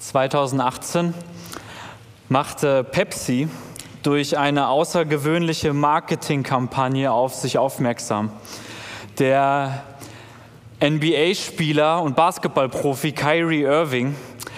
2018 0.00 1.12
machte 2.30 2.84
Pepsi 2.84 3.48
durch 4.02 4.38
eine 4.38 4.68
außergewöhnliche 4.68 5.74
Marketingkampagne 5.74 7.12
auf 7.12 7.34
sich 7.34 7.58
aufmerksam. 7.58 8.32
Der 9.18 9.84
NBA-Spieler 10.82 12.00
und 12.00 12.16
Basketballprofi 12.16 13.12
Kyrie 13.12 13.60
Irving 13.60 14.16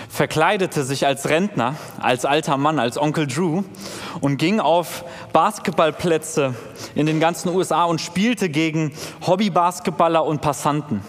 verkleidete 0.08 0.84
sich 0.84 1.06
als 1.06 1.28
Rentner, 1.28 1.74
als 2.00 2.24
alter 2.24 2.56
Mann, 2.56 2.78
als 2.78 2.96
Onkel 2.96 3.26
Drew 3.26 3.64
und 4.20 4.36
ging 4.36 4.60
auf 4.60 5.04
Basketballplätze 5.32 6.54
in 6.94 7.06
den 7.06 7.18
ganzen 7.18 7.48
USA 7.48 7.84
und 7.84 8.00
spielte 8.00 8.48
gegen 8.48 8.92
Hobby-Basketballer 9.26 10.24
und 10.24 10.40
Passanten. 10.40 11.02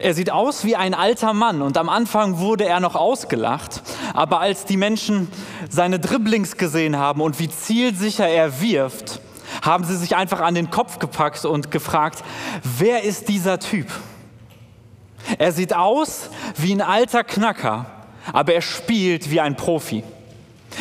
Er 0.00 0.14
sieht 0.14 0.30
aus 0.30 0.64
wie 0.64 0.76
ein 0.76 0.94
alter 0.94 1.34
Mann 1.34 1.60
und 1.60 1.76
am 1.76 1.90
Anfang 1.90 2.38
wurde 2.38 2.64
er 2.64 2.80
noch 2.80 2.94
ausgelacht, 2.94 3.82
aber 4.14 4.40
als 4.40 4.64
die 4.64 4.78
Menschen 4.78 5.30
seine 5.68 6.00
Dribblings 6.00 6.56
gesehen 6.56 6.96
haben 6.96 7.20
und 7.20 7.38
wie 7.38 7.50
zielsicher 7.50 8.26
er 8.26 8.62
wirft, 8.62 9.20
haben 9.60 9.84
sie 9.84 9.96
sich 9.96 10.16
einfach 10.16 10.40
an 10.40 10.54
den 10.54 10.70
Kopf 10.70 11.00
gepackt 11.00 11.44
und 11.44 11.70
gefragt, 11.70 12.24
wer 12.78 13.02
ist 13.04 13.28
dieser 13.28 13.58
Typ? 13.58 13.88
Er 15.36 15.52
sieht 15.52 15.76
aus 15.76 16.30
wie 16.56 16.72
ein 16.72 16.80
alter 16.80 17.22
Knacker, 17.22 17.84
aber 18.32 18.54
er 18.54 18.62
spielt 18.62 19.30
wie 19.30 19.40
ein 19.40 19.54
Profi. 19.54 20.02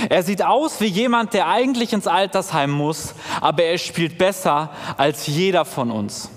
Er 0.07 0.23
sieht 0.23 0.43
aus 0.43 0.79
wie 0.79 0.85
jemand, 0.85 1.33
der 1.33 1.49
eigentlich 1.49 1.91
ins 1.91 2.07
Altersheim 2.07 2.71
muss, 2.71 3.13
aber 3.41 3.63
er 3.63 3.79
spielt 3.79 4.17
besser 4.17 4.69
als 4.95 5.27
jeder 5.27 5.65
von 5.65 5.91
uns. 5.91 6.29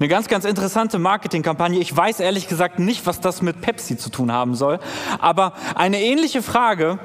Eine 0.00 0.08
ganz, 0.08 0.28
ganz 0.28 0.44
interessante 0.44 1.00
Marketingkampagne. 1.00 1.80
Ich 1.80 1.94
weiß 1.96 2.20
ehrlich 2.20 2.46
gesagt 2.46 2.78
nicht, 2.78 3.04
was 3.06 3.20
das 3.20 3.42
mit 3.42 3.60
Pepsi 3.60 3.96
zu 3.96 4.10
tun 4.10 4.30
haben 4.30 4.54
soll. 4.54 4.78
Aber 5.18 5.54
eine 5.74 6.00
ähnliche 6.00 6.40
Frage 6.40 7.00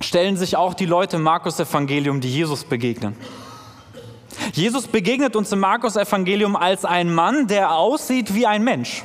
stellen 0.00 0.36
sich 0.36 0.56
auch 0.56 0.74
die 0.74 0.84
Leute 0.84 1.16
im 1.16 1.22
Markus-Evangelium, 1.22 2.20
die 2.20 2.30
Jesus 2.30 2.64
begegnen. 2.64 3.16
Jesus 4.52 4.86
begegnet 4.86 5.34
uns 5.34 5.50
im 5.52 5.60
Markus-Evangelium 5.60 6.56
als 6.56 6.84
ein 6.84 7.12
Mann, 7.12 7.46
der 7.46 7.74
aussieht 7.74 8.34
wie 8.34 8.46
ein 8.46 8.64
Mensch. 8.64 9.02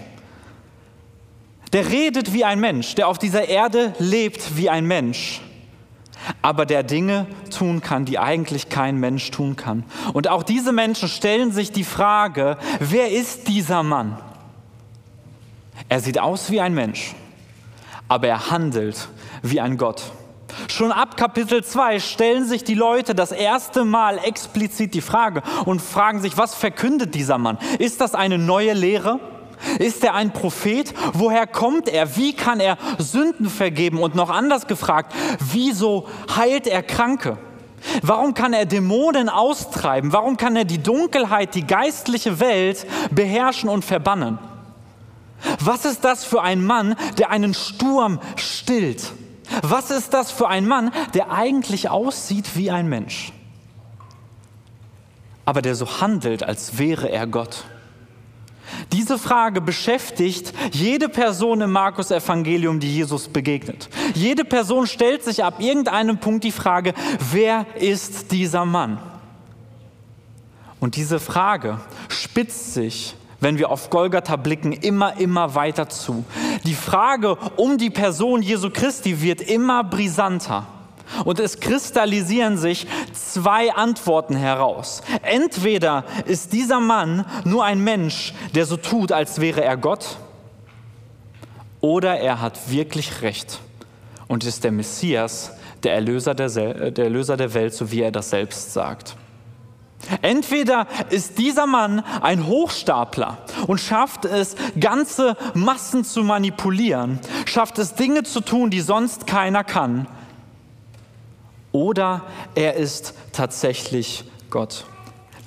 Der 1.72 1.90
redet 1.90 2.34
wie 2.34 2.44
ein 2.44 2.60
Mensch, 2.60 2.96
der 2.96 3.08
auf 3.08 3.18
dieser 3.18 3.48
Erde 3.48 3.94
lebt 3.98 4.58
wie 4.58 4.70
ein 4.70 4.86
Mensch 4.86 5.42
aber 6.42 6.66
der 6.66 6.84
Dinge 6.84 7.28
tun 7.56 7.82
kann, 7.82 8.06
die 8.06 8.20
eigentlich 8.20 8.70
kein 8.70 8.98
Mensch 9.00 9.32
tun 9.32 9.56
kann. 9.56 9.84
Und 10.14 10.28
auch 10.28 10.44
diese 10.44 10.72
Menschen 10.72 11.10
stellen 11.10 11.52
sich 11.52 11.72
die 11.72 11.84
Frage, 11.84 12.58
wer 12.80 13.12
ist 13.12 13.48
dieser 13.48 13.84
Mann? 13.84 14.18
Er 15.90 16.00
sieht 16.00 16.20
aus 16.20 16.50
wie 16.52 16.62
ein 16.62 16.74
Mensch, 16.74 17.14
aber 18.08 18.28
er 18.28 18.50
handelt 18.50 19.08
wie 19.42 19.62
ein 19.62 19.78
Gott. 19.78 20.04
Schon 20.70 20.92
ab 20.92 21.18
Kapitel 21.18 21.64
2 21.64 22.00
stellen 22.00 22.46
sich 22.46 22.64
die 22.64 22.76
Leute 22.76 23.14
das 23.14 23.32
erste 23.32 23.84
Mal 23.84 24.20
explizit 24.20 24.94
die 24.94 25.02
Frage 25.02 25.42
und 25.66 25.82
fragen 25.82 26.22
sich, 26.22 26.38
was 26.38 26.56
verkündet 26.56 27.14
dieser 27.14 27.38
Mann? 27.38 27.58
Ist 27.78 28.02
das 28.02 28.16
eine 28.16 28.38
neue 28.38 28.74
Lehre? 28.74 29.20
Ist 29.80 30.04
er 30.04 30.14
ein 30.14 30.32
Prophet? 30.32 30.94
Woher 31.14 31.48
kommt 31.48 31.90
er? 31.90 32.16
Wie 32.16 32.34
kann 32.34 32.60
er 32.60 32.78
Sünden 32.98 33.50
vergeben? 33.50 34.00
Und 34.00 34.16
noch 34.16 34.30
anders 34.30 34.68
gefragt, 34.68 35.14
wieso 35.40 36.08
heilt 36.36 36.68
er 36.68 36.84
Kranke? 36.84 37.38
Warum 38.02 38.34
kann 38.34 38.54
er 38.54 38.66
Dämonen 38.66 39.30
austreiben? 39.30 40.12
Warum 40.12 40.38
kann 40.38 40.56
er 40.56 40.66
die 40.66 40.82
Dunkelheit, 40.82 41.56
die 41.56 41.66
geistliche 41.66 42.40
Welt 42.40 42.86
beherrschen 43.12 43.70
und 43.70 43.86
verbannen? 43.86 44.40
Was 45.60 45.86
ist 45.86 46.04
das 46.04 46.24
für 46.24 46.42
ein 46.42 46.64
Mann, 46.66 46.96
der 47.18 47.30
einen 47.30 47.54
Sturm 47.54 48.20
stillt? 48.36 49.12
Was 49.62 49.92
ist 49.92 50.14
das 50.14 50.32
für 50.32 50.48
ein 50.48 50.68
Mann, 50.68 50.92
der 51.14 51.32
eigentlich 51.32 51.90
aussieht 51.90 52.56
wie 52.56 52.72
ein 52.72 52.88
Mensch, 52.88 53.32
aber 55.46 55.62
der 55.62 55.76
so 55.76 56.02
handelt, 56.02 56.44
als 56.44 56.78
wäre 56.78 57.10
er 57.10 57.28
Gott? 57.28 57.66
Diese 58.92 59.18
Frage 59.18 59.62
beschäftigt 59.62 60.54
jede 60.72 61.10
Person 61.10 61.62
im 61.62 61.72
Markus-Evangelium, 61.72 62.80
die 62.80 62.94
Jesus 62.96 63.28
begegnet. 63.28 63.90
Jede 64.14 64.46
Person 64.46 64.88
stellt 64.88 65.24
sich 65.24 65.44
ab 65.44 65.60
irgendeinem 65.60 66.18
Punkt 66.18 66.44
die 66.44 66.52
Frage, 66.52 66.94
wer 67.32 67.66
ist 67.76 68.32
dieser 68.32 68.66
Mann? 68.66 69.00
Und 70.80 70.96
diese 70.96 71.20
Frage 71.20 71.80
spitzt 72.10 72.74
sich, 72.74 73.16
wenn 73.40 73.58
wir 73.58 73.70
auf 73.70 73.90
Golgatha 73.90 74.36
blicken, 74.36 74.72
immer, 74.72 75.18
immer 75.20 75.56
weiter 75.56 75.90
zu. 75.90 76.26
Die 76.64 76.74
Frage 76.74 77.36
um 77.58 77.78
die 77.78 77.90
Person 77.90 78.42
Jesu 78.42 78.70
Christi 78.70 79.22
wird 79.22 79.42
immer 79.42 79.84
brisanter. 79.84 80.68
Und 81.24 81.40
es 81.40 81.60
kristallisieren 81.60 82.58
sich 82.58 82.88
zwei 83.14 83.74
Antworten 83.74 84.36
heraus. 84.36 85.02
Entweder 85.22 86.04
ist 86.26 86.54
dieser 86.54 86.80
Mann 86.80 87.26
nur 87.44 87.64
ein 87.64 87.84
Mensch, 87.84 88.34
der 88.54 88.66
so 88.66 88.78
tut, 88.78 89.12
als 89.12 89.40
wäre 89.42 89.64
er 89.64 89.78
Gott, 89.78 90.18
oder 91.82 92.18
er 92.18 92.42
hat 92.42 92.72
wirklich 92.72 93.22
recht 93.22 93.60
und 94.28 94.44
ist 94.44 94.64
der 94.64 94.72
Messias, 94.72 95.52
der 95.84 95.94
Erlöser 95.94 96.34
der, 96.34 96.92
der 96.92 97.06
Erlöser 97.06 97.38
der 97.38 97.54
Welt, 97.54 97.74
so 97.74 97.92
wie 97.92 98.02
er 98.02 98.12
das 98.12 98.32
selbst 98.32 98.74
sagt. 98.74 99.16
Entweder 100.22 100.88
ist 101.10 101.38
dieser 101.38 101.66
Mann 101.66 102.04
ein 102.22 102.46
Hochstapler 102.48 103.38
und 103.68 103.80
schafft 103.80 104.26
es, 104.26 104.56
ganze 104.80 105.36
Massen 105.54 106.04
zu 106.04 106.24
manipulieren, 106.24 107.20
schafft 107.46 107.80
es, 107.80 107.96
Dinge 107.96 108.24
zu 108.24 108.42
tun, 108.42 108.70
die 108.70 108.82
sonst 108.82 109.26
keiner 109.26 109.64
kann, 109.64 110.08
oder 111.76 112.22
er 112.56 112.76
ist 112.76 113.14
tatsächlich 113.34 114.24
Gott? 114.50 114.86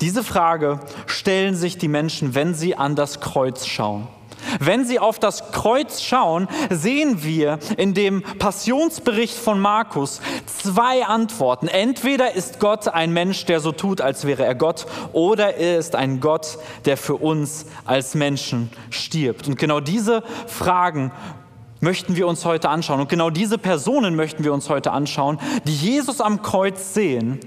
Diese 0.02 0.22
Frage 0.22 0.78
stellen 1.06 1.56
sich 1.56 1.78
die 1.78 1.88
Menschen, 1.88 2.34
wenn 2.34 2.54
sie 2.54 2.76
an 2.76 2.96
das 2.96 3.20
Kreuz 3.20 3.64
schauen. 3.64 4.06
Wenn 4.60 4.84
sie 4.84 4.98
auf 4.98 5.18
das 5.18 5.52
Kreuz 5.52 6.02
schauen, 6.02 6.46
sehen 6.70 7.22
wir 7.24 7.58
in 7.78 7.94
dem 7.94 8.22
Passionsbericht 8.22 9.34
von 9.34 9.58
Markus 9.58 10.20
zwei 10.46 11.04
Antworten. 11.04 11.66
Entweder 11.66 12.34
ist 12.34 12.60
Gott 12.60 12.88
ein 12.88 13.12
Mensch, 13.12 13.46
der 13.46 13.60
so 13.60 13.72
tut, 13.72 14.00
als 14.00 14.26
wäre 14.26 14.44
er 14.44 14.54
Gott, 14.54 14.86
oder 15.12 15.56
er 15.56 15.78
ist 15.78 15.96
ein 15.96 16.20
Gott, 16.20 16.58
der 16.84 16.98
für 16.98 17.16
uns 17.16 17.66
als 17.84 18.14
Menschen 18.14 18.70
stirbt. 18.90 19.48
Und 19.48 19.58
genau 19.58 19.80
diese 19.80 20.22
Fragen 20.46 21.10
möchten 21.80 22.16
wir 22.16 22.26
uns 22.26 22.44
heute 22.44 22.68
anschauen. 22.68 23.00
Und 23.00 23.08
genau 23.08 23.30
diese 23.30 23.58
Personen 23.58 24.16
möchten 24.16 24.44
wir 24.44 24.52
uns 24.52 24.68
heute 24.68 24.92
anschauen, 24.92 25.38
die 25.64 25.74
Jesus 25.74 26.20
am 26.20 26.42
Kreuz 26.42 26.94
sehen 26.94 27.40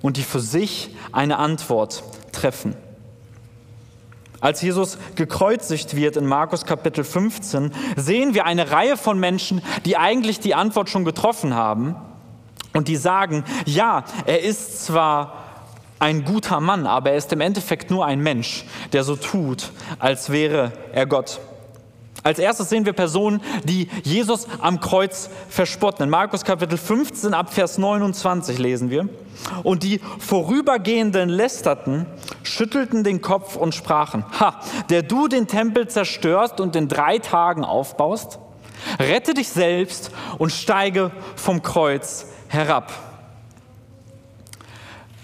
und 0.00 0.16
die 0.16 0.22
für 0.22 0.40
sich 0.40 0.94
eine 1.12 1.38
Antwort 1.38 2.02
treffen. 2.32 2.74
Als 4.40 4.60
Jesus 4.60 4.98
gekreuzigt 5.14 5.94
wird 5.94 6.16
in 6.16 6.26
Markus 6.26 6.64
Kapitel 6.64 7.04
15, 7.04 7.70
sehen 7.94 8.34
wir 8.34 8.44
eine 8.44 8.72
Reihe 8.72 8.96
von 8.96 9.20
Menschen, 9.20 9.62
die 9.84 9.96
eigentlich 9.96 10.40
die 10.40 10.56
Antwort 10.56 10.90
schon 10.90 11.04
getroffen 11.04 11.54
haben 11.54 11.94
und 12.72 12.88
die 12.88 12.96
sagen, 12.96 13.44
ja, 13.66 14.02
er 14.26 14.42
ist 14.42 14.84
zwar 14.84 15.44
ein 16.00 16.24
guter 16.24 16.58
Mann, 16.58 16.88
aber 16.88 17.12
er 17.12 17.16
ist 17.18 17.32
im 17.32 17.40
Endeffekt 17.40 17.92
nur 17.92 18.04
ein 18.04 18.18
Mensch, 18.18 18.64
der 18.92 19.04
so 19.04 19.14
tut, 19.14 19.70
als 20.00 20.30
wäre 20.30 20.72
er 20.92 21.06
Gott. 21.06 21.38
Als 22.24 22.38
erstes 22.38 22.68
sehen 22.68 22.86
wir 22.86 22.92
Personen, 22.92 23.40
die 23.64 23.88
Jesus 24.04 24.46
am 24.60 24.80
Kreuz 24.80 25.28
verspotten. 25.48 26.04
In 26.04 26.10
Markus 26.10 26.44
Kapitel 26.44 26.78
15 26.78 27.34
ab 27.34 27.52
Vers 27.52 27.78
29 27.78 28.58
lesen 28.58 28.90
wir. 28.90 29.08
Und 29.64 29.82
die 29.82 30.00
Vorübergehenden 30.18 31.28
lästerten, 31.28 32.06
schüttelten 32.44 33.02
den 33.02 33.22
Kopf 33.22 33.56
und 33.56 33.74
sprachen, 33.74 34.24
Ha, 34.38 34.60
der 34.88 35.02
du 35.02 35.26
den 35.26 35.48
Tempel 35.48 35.88
zerstörst 35.88 36.60
und 36.60 36.76
in 36.76 36.86
drei 36.86 37.18
Tagen 37.18 37.64
aufbaust, 37.64 38.38
rette 39.00 39.34
dich 39.34 39.48
selbst 39.48 40.12
und 40.38 40.52
steige 40.52 41.10
vom 41.34 41.62
Kreuz 41.62 42.26
herab. 42.46 42.92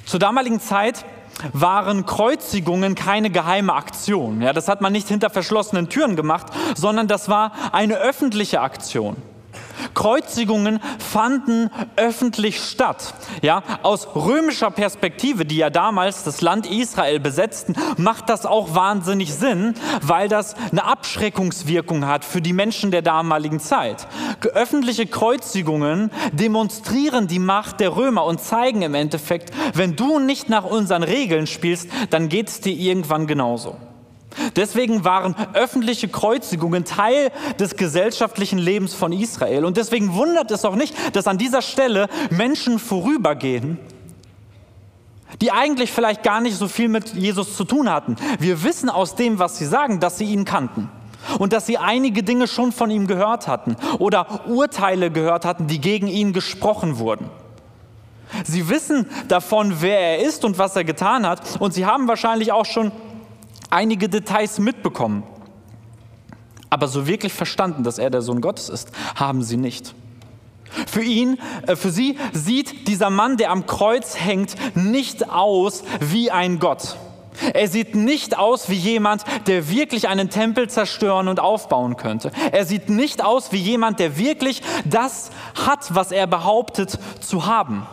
Zur 0.05 0.19
damaligen 0.19 0.58
Zeit 0.58 1.05
waren 1.52 2.06
Kreuzigungen 2.06 2.94
keine 2.94 3.31
geheime 3.31 3.75
Aktion. 3.75 4.43
Ja, 4.43 4.52
das 4.52 4.69
hat 4.69 4.81
man 4.81 4.93
nicht 4.93 5.08
hinter 5.08 5.31
verschlossenen 5.31 5.88
Türen 5.88 6.17
gemacht, 6.17 6.46
sondern 6.75 7.08
das 7.08 7.29
war 7.29 7.52
eine 7.73 7.96
öffentliche 7.96 8.61
Aktion. 8.61 9.17
Kreuzigungen 9.94 10.80
fanden 10.98 11.70
öffentlich 11.96 12.60
statt. 12.60 13.14
Ja, 13.42 13.62
aus 13.82 14.08
römischer 14.14 14.70
Perspektive, 14.70 15.44
die 15.44 15.56
ja 15.56 15.70
damals 15.70 16.25
das 16.25 16.40
Land 16.40 16.66
Israel 16.66 17.20
besetzten, 17.20 17.75
macht 17.96 18.28
das 18.28 18.46
auch 18.46 18.75
wahnsinnig 18.75 19.34
Sinn, 19.34 19.75
weil 20.02 20.28
das 20.28 20.54
eine 20.70 20.84
Abschreckungswirkung 20.84 22.06
hat 22.06 22.25
für 22.25 22.40
die 22.40 22.52
Menschen 22.52 22.90
der 22.90 23.02
damaligen 23.02 23.60
Zeit. 23.60 24.06
Öffentliche 24.54 25.06
Kreuzigungen 25.06 26.10
demonstrieren 26.32 27.28
die 27.28 27.38
Macht 27.38 27.81
der 27.81 27.96
Römer 27.96 28.24
und 28.24 28.40
zeigen 28.40 28.82
im 28.82 28.94
Endeffekt, 28.94 29.52
wenn 29.74 29.94
du 29.94 30.19
nicht 30.19 30.48
nach 30.48 30.64
unseren 30.64 31.02
Regeln 31.02 31.46
spielst, 31.46 31.88
dann 32.10 32.28
geht 32.28 32.48
es 32.48 32.60
dir 32.60 32.72
irgendwann 32.72 33.26
genauso. 33.26 33.76
Deswegen 34.56 35.04
waren 35.04 35.34
öffentliche 35.54 36.08
Kreuzigungen 36.08 36.84
Teil 36.84 37.30
des 37.58 37.76
gesellschaftlichen 37.76 38.58
Lebens 38.58 38.94
von 38.94 39.12
Israel. 39.12 39.64
Und 39.64 39.76
deswegen 39.76 40.14
wundert 40.14 40.50
es 40.50 40.64
auch 40.64 40.76
nicht, 40.76 40.94
dass 41.14 41.26
an 41.26 41.38
dieser 41.38 41.62
Stelle 41.62 42.08
Menschen 42.30 42.78
vorübergehen, 42.78 43.78
die 45.40 45.52
eigentlich 45.52 45.92
vielleicht 45.92 46.22
gar 46.22 46.40
nicht 46.40 46.56
so 46.56 46.68
viel 46.68 46.88
mit 46.88 47.14
Jesus 47.14 47.56
zu 47.56 47.64
tun 47.64 47.90
hatten. 47.90 48.16
Wir 48.38 48.62
wissen 48.64 48.88
aus 48.88 49.14
dem, 49.14 49.38
was 49.38 49.58
sie 49.58 49.66
sagen, 49.66 50.00
dass 50.00 50.18
sie 50.18 50.24
ihn 50.24 50.44
kannten 50.44 50.88
und 51.38 51.52
dass 51.52 51.66
sie 51.66 51.78
einige 51.78 52.22
Dinge 52.22 52.46
schon 52.46 52.72
von 52.72 52.90
ihm 52.90 53.06
gehört 53.06 53.48
hatten 53.48 53.76
oder 53.98 54.46
Urteile 54.46 55.10
gehört 55.10 55.44
hatten, 55.44 55.66
die 55.66 55.80
gegen 55.80 56.06
ihn 56.06 56.32
gesprochen 56.32 56.98
wurden. 56.98 57.28
Sie 58.44 58.68
wissen 58.68 59.06
davon, 59.28 59.76
wer 59.80 59.98
er 59.98 60.18
ist 60.26 60.44
und 60.44 60.58
was 60.58 60.76
er 60.76 60.84
getan 60.84 61.26
hat 61.26 61.60
und 61.60 61.72
sie 61.72 61.86
haben 61.86 62.08
wahrscheinlich 62.08 62.52
auch 62.52 62.66
schon 62.66 62.92
einige 63.70 64.09
Details 64.09 64.59
mitbekommen. 64.59 65.23
Aber 66.70 66.88
so 66.88 67.06
wirklich 67.06 67.32
verstanden, 67.32 67.82
dass 67.82 67.99
er 67.99 68.11
der 68.11 68.23
Sohn 68.23 68.41
Gottes 68.41 68.69
ist, 68.69 68.93
haben 69.15 69.43
sie 69.43 69.56
nicht. 69.56 69.94
Für 70.87 71.03
ihn, 71.03 71.38
äh, 71.67 71.76
für 71.76 71.91
sie 71.91 72.19
sieht 72.32 72.88
dieser 72.88 73.11
Mann, 73.11 73.37
der 73.37 73.50
am 73.50 73.67
Kreuz 73.67 74.19
hängt, 74.19 74.55
nicht 74.76 75.31
aus 75.31 75.82
wie 76.00 76.31
ein 76.31 76.59
Gott. 76.59 76.97
Er 77.55 77.69
sieht 77.69 77.94
nicht 77.94 78.37
aus 78.37 78.69
wie 78.69 78.75
jemand, 78.75 79.25
der 79.47 79.70
wirklich 79.70 80.09
einen 80.09 80.29
Tempel 80.29 80.69
zerstören 80.69 81.29
und 81.29 81.41
aufbauen 81.41 81.97
könnte. 81.97 82.32
Er 82.50 82.65
sieht 82.65 82.88
nicht 82.91 83.25
aus 83.25 83.53
wie 83.53 83.59
jemand, 83.59 84.00
der 84.00 84.19
wirklich 84.19 84.62
das 84.85 85.31
hat, 85.55 85.94
was 85.94 86.11
er 86.11 86.26
behauptet 86.26 86.99
zu 87.20 87.47
haben. 87.47 87.87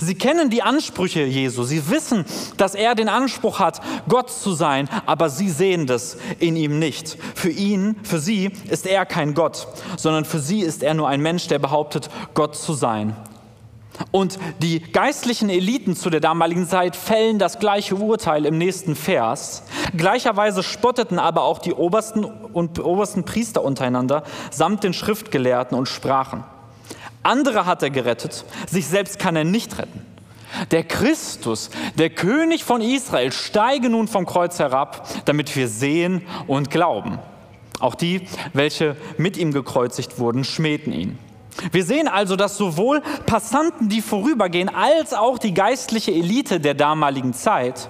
Sie 0.00 0.14
kennen 0.16 0.50
die 0.50 0.62
Ansprüche 0.62 1.24
Jesu. 1.24 1.62
Sie 1.62 1.88
wissen, 1.90 2.24
dass 2.56 2.74
er 2.74 2.94
den 2.94 3.08
Anspruch 3.08 3.60
hat, 3.60 3.80
Gott 4.08 4.30
zu 4.30 4.52
sein, 4.52 4.88
aber 5.06 5.30
sie 5.30 5.48
sehen 5.48 5.86
das 5.86 6.16
in 6.40 6.56
ihm 6.56 6.78
nicht. 6.78 7.16
Für 7.34 7.50
ihn, 7.50 7.96
für 8.02 8.18
sie 8.18 8.50
ist 8.68 8.86
er 8.86 9.06
kein 9.06 9.34
Gott, 9.34 9.68
sondern 9.96 10.24
für 10.24 10.40
sie 10.40 10.60
ist 10.60 10.82
er 10.82 10.94
nur 10.94 11.08
ein 11.08 11.20
Mensch, 11.20 11.46
der 11.46 11.58
behauptet, 11.58 12.10
Gott 12.34 12.56
zu 12.56 12.74
sein. 12.74 13.14
Und 14.10 14.38
die 14.58 14.80
geistlichen 14.80 15.48
Eliten 15.48 15.96
zu 15.96 16.10
der 16.10 16.20
damaligen 16.20 16.68
Zeit 16.68 16.96
fällen 16.96 17.38
das 17.38 17.58
gleiche 17.58 17.94
Urteil 17.94 18.44
im 18.44 18.58
nächsten 18.58 18.94
Vers. 18.94 19.62
Gleicherweise 19.96 20.62
spotteten 20.62 21.18
aber 21.18 21.42
auch 21.42 21.58
die 21.58 21.72
obersten 21.72 22.24
und 22.24 22.78
obersten 22.78 23.24
Priester 23.24 23.64
untereinander 23.64 24.24
samt 24.50 24.84
den 24.84 24.92
Schriftgelehrten 24.92 25.78
und 25.78 25.88
sprachen. 25.88 26.44
Andere 27.26 27.66
hat 27.66 27.82
er 27.82 27.90
gerettet, 27.90 28.44
sich 28.68 28.86
selbst 28.86 29.18
kann 29.18 29.36
er 29.36 29.44
nicht 29.44 29.78
retten. 29.78 30.06
Der 30.70 30.84
Christus, 30.84 31.70
der 31.98 32.10
König 32.10 32.64
von 32.64 32.80
Israel, 32.80 33.32
steige 33.32 33.90
nun 33.90 34.08
vom 34.08 34.26
Kreuz 34.26 34.58
herab, 34.58 35.06
damit 35.24 35.54
wir 35.56 35.68
sehen 35.68 36.22
und 36.46 36.70
glauben. 36.70 37.18
Auch 37.80 37.94
die, 37.94 38.26
welche 38.52 38.96
mit 39.18 39.36
ihm 39.36 39.52
gekreuzigt 39.52 40.18
wurden, 40.18 40.44
schmähten 40.44 40.92
ihn. 40.92 41.18
Wir 41.72 41.84
sehen 41.84 42.08
also, 42.08 42.36
dass 42.36 42.56
sowohl 42.56 43.02
Passanten, 43.26 43.88
die 43.88 44.02
vorübergehen, 44.02 44.68
als 44.68 45.12
auch 45.12 45.38
die 45.38 45.52
geistliche 45.54 46.12
Elite 46.12 46.60
der 46.60 46.74
damaligen 46.74 47.32
Zeit 47.34 47.88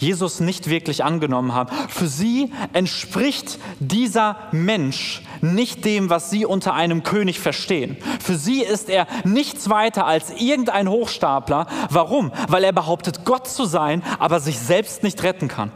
Jesus 0.00 0.40
nicht 0.40 0.68
wirklich 0.68 1.04
angenommen 1.04 1.54
haben. 1.54 1.70
Für 1.88 2.08
sie 2.08 2.52
entspricht 2.72 3.58
dieser 3.78 4.36
Mensch 4.50 5.22
nicht 5.42 5.84
dem, 5.84 6.10
was 6.10 6.30
sie 6.30 6.46
unter 6.46 6.74
einem 6.74 7.02
König 7.02 7.38
verstehen. 7.38 7.96
Für 8.18 8.36
sie 8.36 8.62
ist 8.62 8.88
er 8.88 9.06
nichts 9.24 9.68
weiter 9.68 10.06
als 10.06 10.30
irgendein 10.40 10.88
Hochstapler. 10.88 11.66
Warum? 11.90 12.32
Weil 12.48 12.64
er 12.64 12.72
behauptet, 12.72 13.24
Gott 13.24 13.46
zu 13.46 13.66
sein, 13.66 14.02
aber 14.18 14.40
sich 14.40 14.58
selbst 14.58 15.02
nicht 15.02 15.22
retten 15.22 15.48
kann. 15.48 15.70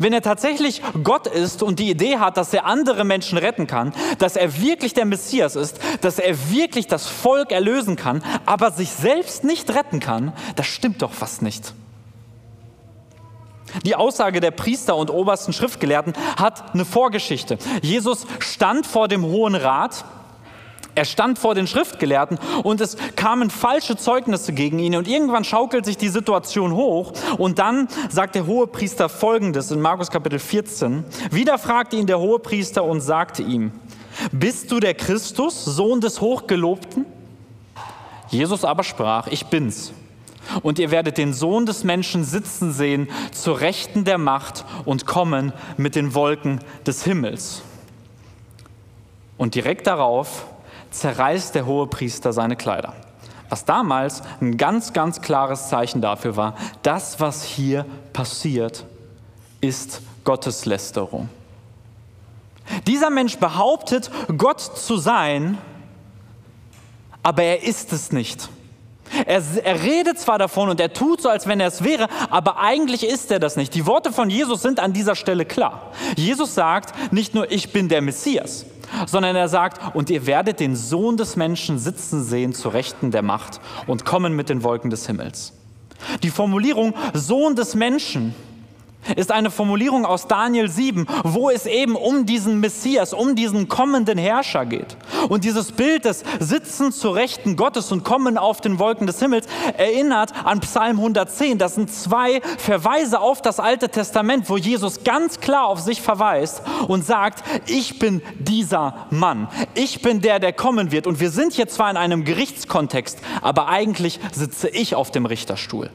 Wenn 0.00 0.12
er 0.12 0.22
tatsächlich 0.22 0.82
Gott 1.04 1.26
ist 1.26 1.62
und 1.62 1.78
die 1.78 1.90
Idee 1.90 2.18
hat, 2.18 2.36
dass 2.36 2.52
er 2.52 2.66
andere 2.66 3.04
Menschen 3.04 3.38
retten 3.38 3.66
kann, 3.66 3.92
dass 4.18 4.36
er 4.36 4.60
wirklich 4.60 4.94
der 4.94 5.04
Messias 5.04 5.54
ist, 5.54 5.78
dass 6.00 6.18
er 6.18 6.50
wirklich 6.50 6.86
das 6.86 7.06
Volk 7.06 7.52
erlösen 7.52 7.96
kann, 7.96 8.22
aber 8.46 8.72
sich 8.72 8.90
selbst 8.90 9.44
nicht 9.44 9.72
retten 9.74 10.00
kann, 10.00 10.32
das 10.56 10.66
stimmt 10.66 11.02
doch 11.02 11.12
fast 11.12 11.42
nicht. 11.42 11.72
Die 13.84 13.96
Aussage 13.96 14.40
der 14.40 14.50
Priester 14.50 14.96
und 14.96 15.10
obersten 15.10 15.52
Schriftgelehrten 15.52 16.14
hat 16.36 16.74
eine 16.74 16.84
Vorgeschichte. 16.84 17.58
Jesus 17.82 18.26
stand 18.40 18.86
vor 18.86 19.08
dem 19.08 19.24
Hohen 19.24 19.54
Rat, 19.54 20.04
er 20.96 21.04
stand 21.04 21.38
vor 21.38 21.54
den 21.54 21.66
Schriftgelehrten 21.66 22.38
und 22.62 22.80
es 22.80 22.96
kamen 23.16 23.50
falsche 23.50 23.98
Zeugnisse 23.98 24.54
gegen 24.54 24.78
ihn 24.78 24.96
und 24.96 25.06
irgendwann 25.06 25.44
schaukelt 25.44 25.84
sich 25.84 25.98
die 25.98 26.08
Situation 26.08 26.72
hoch 26.72 27.12
und 27.36 27.58
dann 27.58 27.88
sagt 28.08 28.34
der 28.34 28.46
Hohepriester 28.46 29.10
folgendes 29.10 29.70
in 29.70 29.82
Markus 29.82 30.10
Kapitel 30.10 30.38
14. 30.38 31.04
Wieder 31.30 31.58
fragte 31.58 31.96
ihn 31.96 32.06
der 32.06 32.18
Hohepriester 32.18 32.82
und 32.82 33.02
sagte 33.02 33.42
ihm, 33.42 33.72
bist 34.32 34.72
du 34.72 34.80
der 34.80 34.94
Christus, 34.94 35.66
Sohn 35.66 36.00
des 36.00 36.22
Hochgelobten? 36.22 37.04
Jesus 38.28 38.64
aber 38.64 38.82
sprach, 38.82 39.26
ich 39.26 39.46
bin's. 39.46 39.92
Und 40.62 40.78
ihr 40.78 40.90
werdet 40.90 41.18
den 41.18 41.32
Sohn 41.32 41.66
des 41.66 41.84
Menschen 41.84 42.24
sitzen 42.24 42.72
sehen, 42.72 43.08
zur 43.32 43.60
Rechten 43.60 44.04
der 44.04 44.18
Macht 44.18 44.64
und 44.84 45.06
kommen 45.06 45.52
mit 45.76 45.94
den 45.94 46.14
Wolken 46.14 46.60
des 46.86 47.04
Himmels. 47.04 47.62
Und 49.36 49.54
direkt 49.54 49.86
darauf 49.86 50.46
zerreißt 50.90 51.54
der 51.54 51.66
hohe 51.66 51.86
Priester 51.86 52.32
seine 52.32 52.56
Kleider. 52.56 52.94
Was 53.48 53.64
damals 53.64 54.22
ein 54.40 54.56
ganz, 54.56 54.92
ganz 54.92 55.20
klares 55.20 55.68
Zeichen 55.68 56.00
dafür 56.00 56.36
war, 56.36 56.54
das, 56.82 57.20
was 57.20 57.44
hier 57.44 57.86
passiert, 58.12 58.84
ist 59.60 60.02
Gotteslästerung. 60.24 61.28
Dieser 62.86 63.10
Mensch 63.10 63.38
behauptet, 63.38 64.10
Gott 64.36 64.60
zu 64.60 64.96
sein, 64.96 65.58
aber 67.22 67.42
er 67.42 67.62
ist 67.62 67.92
es 67.92 68.10
nicht. 68.10 68.48
Er, 69.24 69.42
er, 69.64 69.82
redet 69.82 70.18
zwar 70.18 70.38
davon 70.38 70.68
und 70.68 70.80
er 70.80 70.92
tut 70.92 71.22
so, 71.22 71.28
als 71.28 71.46
wenn 71.46 71.60
er 71.60 71.68
es 71.68 71.84
wäre, 71.84 72.08
aber 72.30 72.58
eigentlich 72.58 73.06
ist 73.06 73.30
er 73.30 73.38
das 73.38 73.56
nicht. 73.56 73.74
Die 73.74 73.86
Worte 73.86 74.12
von 74.12 74.30
Jesus 74.30 74.62
sind 74.62 74.80
an 74.80 74.92
dieser 74.92 75.14
Stelle 75.14 75.44
klar. 75.44 75.92
Jesus 76.16 76.54
sagt 76.54 77.12
nicht 77.12 77.34
nur, 77.34 77.50
ich 77.50 77.72
bin 77.72 77.88
der 77.88 78.02
Messias, 78.02 78.66
sondern 79.06 79.36
er 79.36 79.48
sagt, 79.48 79.94
und 79.94 80.10
ihr 80.10 80.26
werdet 80.26 80.60
den 80.60 80.76
Sohn 80.76 81.16
des 81.16 81.36
Menschen 81.36 81.78
sitzen 81.78 82.24
sehen 82.24 82.52
zu 82.52 82.68
Rechten 82.68 83.10
der 83.10 83.22
Macht 83.22 83.60
und 83.86 84.04
kommen 84.04 84.34
mit 84.34 84.48
den 84.48 84.62
Wolken 84.62 84.90
des 84.90 85.06
Himmels. 85.06 85.52
Die 86.22 86.30
Formulierung 86.30 86.94
Sohn 87.14 87.56
des 87.56 87.74
Menschen 87.74 88.34
ist 89.14 89.30
eine 89.30 89.50
Formulierung 89.50 90.04
aus 90.04 90.26
Daniel 90.26 90.68
7, 90.68 91.06
wo 91.24 91.50
es 91.50 91.66
eben 91.66 91.94
um 91.96 92.26
diesen 92.26 92.60
Messias, 92.60 93.12
um 93.12 93.34
diesen 93.34 93.68
kommenden 93.68 94.18
Herrscher 94.18 94.66
geht. 94.66 94.96
Und 95.28 95.44
dieses 95.44 95.72
Bild 95.72 96.04
des 96.04 96.24
Sitzen 96.40 96.92
zu 96.92 97.10
Rechten 97.10 97.56
Gottes 97.56 97.92
und 97.92 98.04
Kommen 98.04 98.38
auf 98.38 98.60
den 98.60 98.78
Wolken 98.78 99.06
des 99.06 99.18
Himmels 99.18 99.46
erinnert 99.76 100.32
an 100.44 100.60
Psalm 100.60 100.98
110. 100.98 101.58
Das 101.58 101.74
sind 101.74 101.90
zwei 101.90 102.40
Verweise 102.58 103.20
auf 103.20 103.42
das 103.42 103.60
Alte 103.60 103.88
Testament, 103.88 104.48
wo 104.48 104.56
Jesus 104.56 105.04
ganz 105.04 105.40
klar 105.40 105.66
auf 105.66 105.80
sich 105.80 106.02
verweist 106.02 106.62
und 106.88 107.04
sagt, 107.04 107.42
ich 107.66 107.98
bin 107.98 108.22
dieser 108.38 109.06
Mann. 109.10 109.48
Ich 109.74 110.02
bin 110.02 110.20
der, 110.20 110.38
der 110.38 110.52
kommen 110.52 110.92
wird. 110.92 111.06
Und 111.06 111.20
wir 111.20 111.30
sind 111.30 111.52
hier 111.52 111.68
zwar 111.68 111.90
in 111.90 111.96
einem 111.96 112.24
Gerichtskontext, 112.24 113.18
aber 113.42 113.68
eigentlich 113.68 114.20
sitze 114.32 114.68
ich 114.68 114.94
auf 114.94 115.10
dem 115.10 115.26
Richterstuhl. 115.26 115.90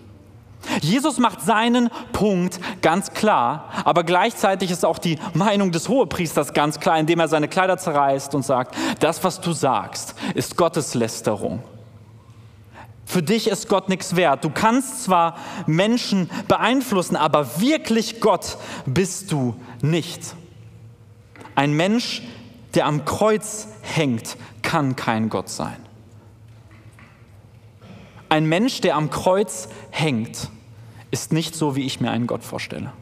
Jesus 0.81 1.17
macht 1.17 1.41
seinen 1.41 1.89
Punkt 2.11 2.59
ganz 2.81 3.11
klar, 3.13 3.69
aber 3.83 4.03
gleichzeitig 4.03 4.71
ist 4.71 4.85
auch 4.85 4.97
die 4.97 5.17
Meinung 5.33 5.71
des 5.71 5.89
Hohepriesters 5.89 6.53
ganz 6.53 6.79
klar, 6.79 6.99
indem 6.99 7.19
er 7.19 7.27
seine 7.27 7.47
Kleider 7.47 7.77
zerreißt 7.77 8.35
und 8.35 8.45
sagt, 8.45 8.75
das, 8.99 9.23
was 9.23 9.41
du 9.41 9.53
sagst, 9.53 10.15
ist 10.35 10.57
Gotteslästerung. 10.57 11.63
Für 13.05 13.21
dich 13.21 13.47
ist 13.49 13.67
Gott 13.67 13.89
nichts 13.89 14.15
wert. 14.15 14.43
Du 14.45 14.49
kannst 14.49 15.03
zwar 15.03 15.35
Menschen 15.65 16.29
beeinflussen, 16.47 17.17
aber 17.17 17.59
wirklich 17.59 18.21
Gott 18.21 18.57
bist 18.85 19.31
du 19.31 19.55
nicht. 19.81 20.35
Ein 21.55 21.73
Mensch, 21.73 22.21
der 22.73 22.85
am 22.85 23.03
Kreuz 23.03 23.67
hängt, 23.81 24.37
kann 24.61 24.95
kein 24.95 25.27
Gott 25.27 25.49
sein. 25.49 25.75
Ein 28.31 28.45
Mensch, 28.45 28.79
der 28.79 28.95
am 28.95 29.09
Kreuz 29.09 29.67
hängt, 29.89 30.47
ist 31.11 31.33
nicht 31.33 31.53
so, 31.53 31.75
wie 31.75 31.85
ich 31.85 31.99
mir 31.99 32.11
einen 32.11 32.27
Gott 32.27 32.45
vorstelle. 32.45 32.93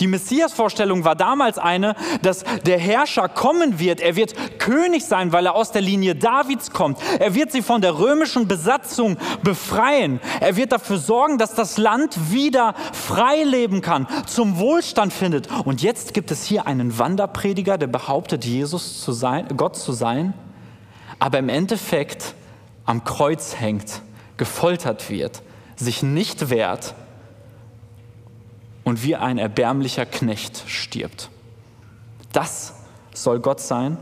Die 0.00 0.08
Messias-Vorstellung 0.08 1.04
war 1.04 1.14
damals 1.14 1.58
eine, 1.58 1.94
dass 2.20 2.42
der 2.66 2.80
Herrscher 2.80 3.28
kommen 3.28 3.78
wird. 3.78 4.00
Er 4.00 4.16
wird 4.16 4.58
König 4.58 5.04
sein, 5.04 5.30
weil 5.30 5.46
er 5.46 5.54
aus 5.54 5.70
der 5.70 5.82
Linie 5.82 6.16
Davids 6.16 6.72
kommt. 6.72 6.98
Er 7.20 7.36
wird 7.36 7.52
sie 7.52 7.62
von 7.62 7.82
der 7.82 8.00
römischen 8.00 8.48
Besatzung 8.48 9.16
befreien. 9.44 10.18
Er 10.40 10.56
wird 10.56 10.72
dafür 10.72 10.98
sorgen, 10.98 11.38
dass 11.38 11.54
das 11.54 11.78
Land 11.78 12.32
wieder 12.32 12.74
frei 12.92 13.44
leben 13.44 13.80
kann, 13.80 14.08
zum 14.26 14.58
Wohlstand 14.58 15.12
findet. 15.12 15.48
Und 15.64 15.82
jetzt 15.82 16.14
gibt 16.14 16.32
es 16.32 16.44
hier 16.44 16.66
einen 16.66 16.98
Wanderprediger, 16.98 17.78
der 17.78 17.86
behauptet, 17.86 18.44
Jesus 18.44 19.04
zu 19.04 19.12
sein, 19.12 19.46
Gott 19.56 19.76
zu 19.76 19.92
sein, 19.92 20.34
aber 21.20 21.38
im 21.38 21.48
Endeffekt 21.48 22.34
am 22.90 23.04
Kreuz 23.04 23.54
hängt, 23.54 24.02
gefoltert 24.36 25.10
wird, 25.10 25.42
sich 25.76 26.02
nicht 26.02 26.50
wehrt 26.50 26.96
und 28.82 29.04
wie 29.04 29.14
ein 29.14 29.38
erbärmlicher 29.38 30.04
Knecht 30.04 30.64
stirbt. 30.66 31.30
Das 32.32 32.74
soll 33.14 33.38
Gott 33.38 33.60
sein. 33.60 33.96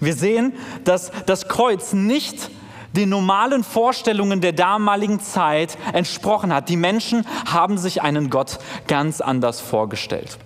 Wir 0.00 0.16
sehen, 0.16 0.52
dass 0.82 1.12
das 1.26 1.46
Kreuz 1.46 1.92
nicht 1.92 2.50
den 2.96 3.08
normalen 3.08 3.62
Vorstellungen 3.62 4.40
der 4.40 4.52
damaligen 4.52 5.20
Zeit 5.20 5.78
entsprochen 5.92 6.52
hat. 6.52 6.68
Die 6.70 6.76
Menschen 6.76 7.24
haben 7.46 7.78
sich 7.78 8.02
einen 8.02 8.30
Gott 8.30 8.58
ganz 8.88 9.20
anders 9.20 9.60
vorgestellt. 9.60 10.38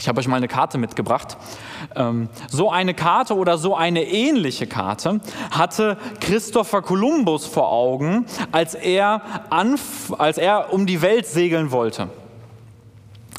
Ich 0.00 0.08
habe 0.08 0.18
euch 0.18 0.28
mal 0.28 0.38
eine 0.38 0.48
Karte 0.48 0.78
mitgebracht. 0.78 1.36
Ähm, 1.94 2.30
so 2.48 2.70
eine 2.70 2.94
Karte 2.94 3.36
oder 3.36 3.58
so 3.58 3.76
eine 3.76 4.02
ähnliche 4.04 4.66
Karte 4.66 5.20
hatte 5.50 5.98
Christopher 6.20 6.80
Columbus 6.80 7.44
vor 7.44 7.70
Augen, 7.70 8.24
als 8.50 8.74
er, 8.74 9.20
als 9.50 10.38
er 10.38 10.72
um 10.72 10.86
die 10.86 11.02
Welt 11.02 11.26
segeln 11.26 11.70
wollte. 11.70 12.08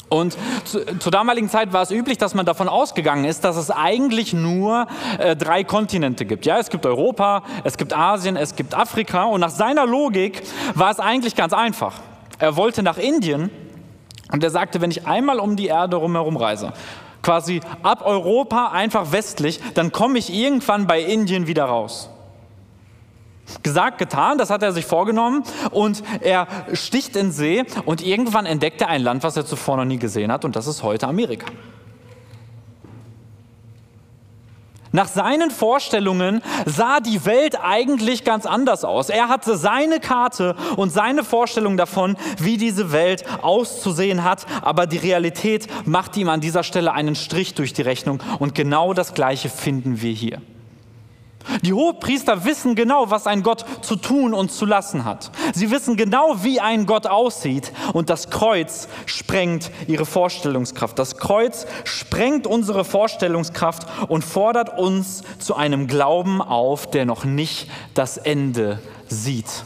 Und 0.08 0.36
zu, 0.64 0.98
zur 0.98 1.10
damaligen 1.10 1.48
Zeit 1.48 1.72
war 1.72 1.82
es 1.82 1.90
üblich, 1.90 2.18
dass 2.18 2.32
man 2.34 2.46
davon 2.46 2.68
ausgegangen 2.68 3.24
ist, 3.24 3.42
dass 3.42 3.56
es 3.56 3.72
eigentlich 3.72 4.32
nur 4.32 4.86
äh, 5.18 5.34
drei 5.34 5.64
Kontinente 5.64 6.26
gibt. 6.26 6.46
Ja, 6.46 6.58
es 6.58 6.70
gibt 6.70 6.86
Europa, 6.86 7.42
es 7.64 7.76
gibt 7.76 7.92
Asien, 7.92 8.36
es 8.36 8.54
gibt 8.54 8.74
Afrika. 8.74 9.24
Und 9.24 9.40
nach 9.40 9.50
seiner 9.50 9.84
Logik 9.84 10.42
war 10.76 10.92
es 10.92 11.00
eigentlich 11.00 11.34
ganz 11.34 11.52
einfach. 11.52 11.94
Er 12.38 12.56
wollte 12.56 12.84
nach 12.84 12.98
Indien 12.98 13.50
und 14.32 14.42
er 14.42 14.50
sagte, 14.50 14.80
wenn 14.80 14.90
ich 14.90 15.06
einmal 15.06 15.38
um 15.38 15.56
die 15.56 15.66
Erde 15.66 15.96
rumherum 15.96 16.36
reise, 16.36 16.72
quasi 17.22 17.60
ab 17.82 18.04
Europa 18.04 18.68
einfach 18.68 19.12
westlich, 19.12 19.60
dann 19.74 19.92
komme 19.92 20.18
ich 20.18 20.32
irgendwann 20.32 20.86
bei 20.86 21.00
Indien 21.00 21.46
wieder 21.46 21.64
raus. 21.64 22.10
Gesagt, 23.62 23.98
getan, 23.98 24.38
das 24.38 24.50
hat 24.50 24.62
er 24.62 24.72
sich 24.72 24.86
vorgenommen 24.86 25.44
und 25.70 26.02
er 26.20 26.46
sticht 26.72 27.16
in 27.16 27.32
See 27.32 27.64
und 27.84 28.04
irgendwann 28.04 28.46
entdeckt 28.46 28.80
er 28.80 28.88
ein 28.88 29.02
Land, 29.02 29.22
was 29.22 29.36
er 29.36 29.44
zuvor 29.44 29.76
noch 29.76 29.84
nie 29.84 29.98
gesehen 29.98 30.32
hat 30.32 30.44
und 30.44 30.56
das 30.56 30.66
ist 30.66 30.82
heute 30.82 31.06
Amerika. 31.06 31.46
Nach 34.92 35.08
seinen 35.08 35.50
Vorstellungen 35.50 36.42
sah 36.66 37.00
die 37.00 37.24
Welt 37.24 37.58
eigentlich 37.62 38.24
ganz 38.24 38.44
anders 38.44 38.84
aus. 38.84 39.08
Er 39.08 39.28
hatte 39.28 39.56
seine 39.56 40.00
Karte 40.00 40.54
und 40.76 40.90
seine 40.90 41.24
Vorstellung 41.24 41.78
davon, 41.78 42.16
wie 42.38 42.58
diese 42.58 42.92
Welt 42.92 43.24
auszusehen 43.42 44.22
hat, 44.22 44.46
aber 44.60 44.86
die 44.86 44.98
Realität 44.98 45.66
macht 45.86 46.16
ihm 46.18 46.28
an 46.28 46.40
dieser 46.40 46.62
Stelle 46.62 46.92
einen 46.92 47.14
Strich 47.14 47.54
durch 47.54 47.72
die 47.72 47.82
Rechnung 47.82 48.22
und 48.38 48.54
genau 48.54 48.92
das 48.92 49.14
Gleiche 49.14 49.48
finden 49.48 50.02
wir 50.02 50.12
hier. 50.12 50.40
Die 51.62 51.72
Hohepriester 51.72 52.44
wissen 52.44 52.74
genau, 52.74 53.10
was 53.10 53.26
ein 53.26 53.42
Gott 53.42 53.64
zu 53.82 53.96
tun 53.96 54.34
und 54.34 54.52
zu 54.52 54.66
lassen 54.66 55.04
hat. 55.04 55.30
Sie 55.54 55.70
wissen 55.70 55.96
genau, 55.96 56.42
wie 56.42 56.60
ein 56.60 56.86
Gott 56.86 57.06
aussieht 57.06 57.72
und 57.92 58.10
das 58.10 58.30
Kreuz 58.30 58.88
sprengt 59.06 59.70
ihre 59.86 60.06
Vorstellungskraft. 60.06 60.98
Das 60.98 61.16
Kreuz 61.16 61.66
sprengt 61.84 62.46
unsere 62.46 62.84
Vorstellungskraft 62.84 63.86
und 64.08 64.24
fordert 64.24 64.78
uns 64.78 65.22
zu 65.38 65.54
einem 65.54 65.86
Glauben 65.86 66.40
auf, 66.40 66.90
der 66.90 67.04
noch 67.04 67.24
nicht 67.24 67.68
das 67.94 68.16
Ende 68.16 68.80
sieht. 69.08 69.64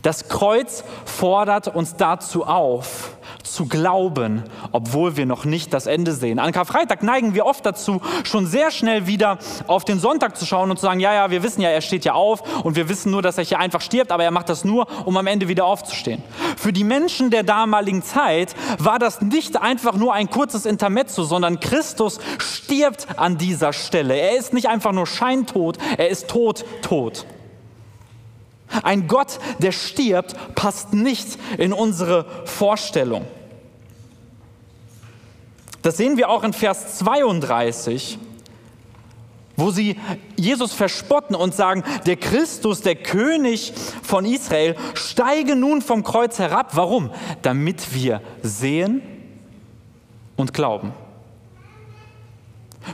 Das 0.00 0.28
Kreuz 0.28 0.84
fordert 1.04 1.68
uns 1.68 1.96
dazu 1.96 2.46
auf, 2.46 3.10
zu 3.42 3.66
glauben, 3.66 4.44
obwohl 4.72 5.16
wir 5.16 5.26
noch 5.26 5.44
nicht 5.44 5.74
das 5.74 5.86
Ende 5.86 6.12
sehen. 6.12 6.38
An 6.38 6.52
Karfreitag 6.52 7.02
neigen 7.02 7.34
wir 7.34 7.44
oft 7.44 7.66
dazu, 7.66 8.00
schon 8.24 8.46
sehr 8.46 8.70
schnell 8.70 9.06
wieder 9.06 9.38
auf 9.66 9.84
den 9.84 10.00
Sonntag 10.00 10.36
zu 10.38 10.46
schauen 10.46 10.70
und 10.70 10.78
zu 10.78 10.82
sagen, 10.82 11.00
ja, 11.00 11.12
ja, 11.12 11.30
wir 11.30 11.42
wissen 11.42 11.60
ja, 11.60 11.68
er 11.68 11.82
steht 11.82 12.04
ja 12.04 12.14
auf 12.14 12.64
und 12.64 12.76
wir 12.76 12.88
wissen 12.88 13.10
nur, 13.10 13.20
dass 13.20 13.36
er 13.36 13.44
hier 13.44 13.58
einfach 13.58 13.80
stirbt, 13.80 14.10
aber 14.10 14.24
er 14.24 14.30
macht 14.30 14.48
das 14.48 14.64
nur, 14.64 14.86
um 15.04 15.16
am 15.16 15.26
Ende 15.26 15.48
wieder 15.48 15.66
aufzustehen. 15.66 16.22
Für 16.56 16.72
die 16.72 16.84
Menschen 16.84 17.30
der 17.30 17.42
damaligen 17.42 18.02
Zeit 18.02 18.54
war 18.78 18.98
das 18.98 19.20
nicht 19.20 19.60
einfach 19.60 19.94
nur 19.94 20.14
ein 20.14 20.30
kurzes 20.30 20.64
Intermezzo, 20.64 21.24
sondern 21.24 21.60
Christus 21.60 22.18
stirbt 22.38 23.06
an 23.16 23.36
dieser 23.36 23.72
Stelle. 23.72 24.14
Er 24.14 24.38
ist 24.38 24.54
nicht 24.54 24.68
einfach 24.68 24.92
nur 24.92 25.06
scheintot, 25.06 25.78
er 25.98 26.08
ist 26.08 26.28
tot, 26.28 26.64
tot. 26.82 27.26
Ein 28.82 29.08
Gott, 29.08 29.38
der 29.58 29.72
stirbt, 29.72 30.34
passt 30.54 30.92
nicht 30.92 31.38
in 31.58 31.72
unsere 31.72 32.26
Vorstellung. 32.44 33.26
Das 35.82 35.96
sehen 35.96 36.16
wir 36.16 36.28
auch 36.28 36.44
in 36.44 36.52
Vers 36.52 36.98
32, 36.98 38.18
wo 39.56 39.70
sie 39.70 39.98
Jesus 40.36 40.72
verspotten 40.72 41.36
und 41.36 41.54
sagen, 41.54 41.82
der 42.06 42.16
Christus, 42.16 42.80
der 42.80 42.96
König 42.96 43.72
von 44.02 44.24
Israel, 44.24 44.76
steige 44.94 45.56
nun 45.56 45.82
vom 45.82 46.04
Kreuz 46.04 46.38
herab. 46.38 46.76
Warum? 46.76 47.10
Damit 47.42 47.94
wir 47.94 48.22
sehen 48.42 49.02
und 50.36 50.54
glauben. 50.54 50.92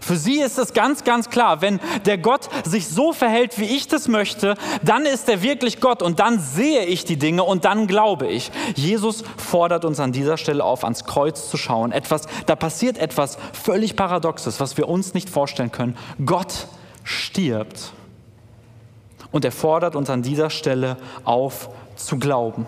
Für 0.01 0.17
sie 0.17 0.41
ist 0.41 0.59
es 0.59 0.73
ganz, 0.73 1.05
ganz 1.05 1.31
klar, 1.31 1.63
wenn 1.63 1.81
der 2.05 2.19
Gott 2.19 2.49
sich 2.65 2.89
so 2.89 3.13
verhält, 3.13 3.59
wie 3.59 3.77
ich 3.77 3.89
das 3.89 4.09
möchte, 4.09 4.55
dann 4.83 5.07
ist 5.07 5.29
er 5.29 5.43
wirklich 5.43 5.81
Gott 5.81 6.03
und 6.03 6.21
dann 6.21 6.39
sehe 6.41 6.85
ich 6.85 7.05
die 7.05 7.17
Dinge 7.17 7.45
und 7.45 7.65
dann 7.65 7.87
glaube 7.87 8.27
ich. 8.27 8.51
Jesus 8.75 9.25
fordert 9.37 9.85
uns 9.85 10.01
an 10.01 10.13
dieser 10.13 10.37
Stelle 10.37 10.65
auf, 10.65 10.85
ans 10.85 11.05
Kreuz 11.05 11.49
zu 11.51 11.57
schauen. 11.57 11.93
Etwas, 11.93 12.27
da 12.47 12.57
passiert 12.57 12.99
etwas 12.99 13.39
völlig 13.53 13.97
Paradoxes, 13.97 14.61
was 14.61 14.77
wir 14.77 14.89
uns 14.89 15.15
nicht 15.15 15.31
vorstellen 15.31 15.73
können. 15.73 15.97
Gott 16.25 16.69
stirbt 17.05 17.93
und 19.31 19.45
er 19.45 19.53
fordert 19.53 19.97
uns 19.97 20.11
an 20.11 20.23
dieser 20.23 20.51
Stelle 20.51 20.97
auf 21.25 21.71
zu 21.97 22.19
glauben. 22.19 22.67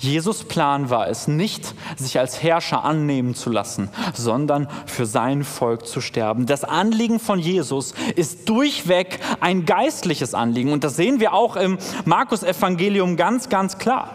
Jesus 0.00 0.44
Plan 0.44 0.88
war 0.88 1.08
es 1.08 1.28
nicht, 1.28 1.74
sich 1.96 2.18
als 2.18 2.42
Herrscher 2.42 2.84
annehmen 2.84 3.34
zu 3.34 3.50
lassen, 3.50 3.90
sondern 4.14 4.66
für 4.86 5.04
sein 5.04 5.44
Volk 5.44 5.86
zu 5.86 6.00
sterben. 6.00 6.46
Das 6.46 6.64
Anliegen 6.64 7.20
von 7.20 7.38
Jesus 7.38 7.94
ist 8.16 8.48
durchweg 8.48 9.20
ein 9.40 9.66
geistliches 9.66 10.32
Anliegen 10.32 10.72
und 10.72 10.84
das 10.84 10.96
sehen 10.96 11.20
wir 11.20 11.34
auch 11.34 11.56
im 11.56 11.76
Markus 12.06 12.42
Evangelium 12.42 13.16
ganz, 13.16 13.50
ganz 13.50 13.76
klar. 13.76 14.10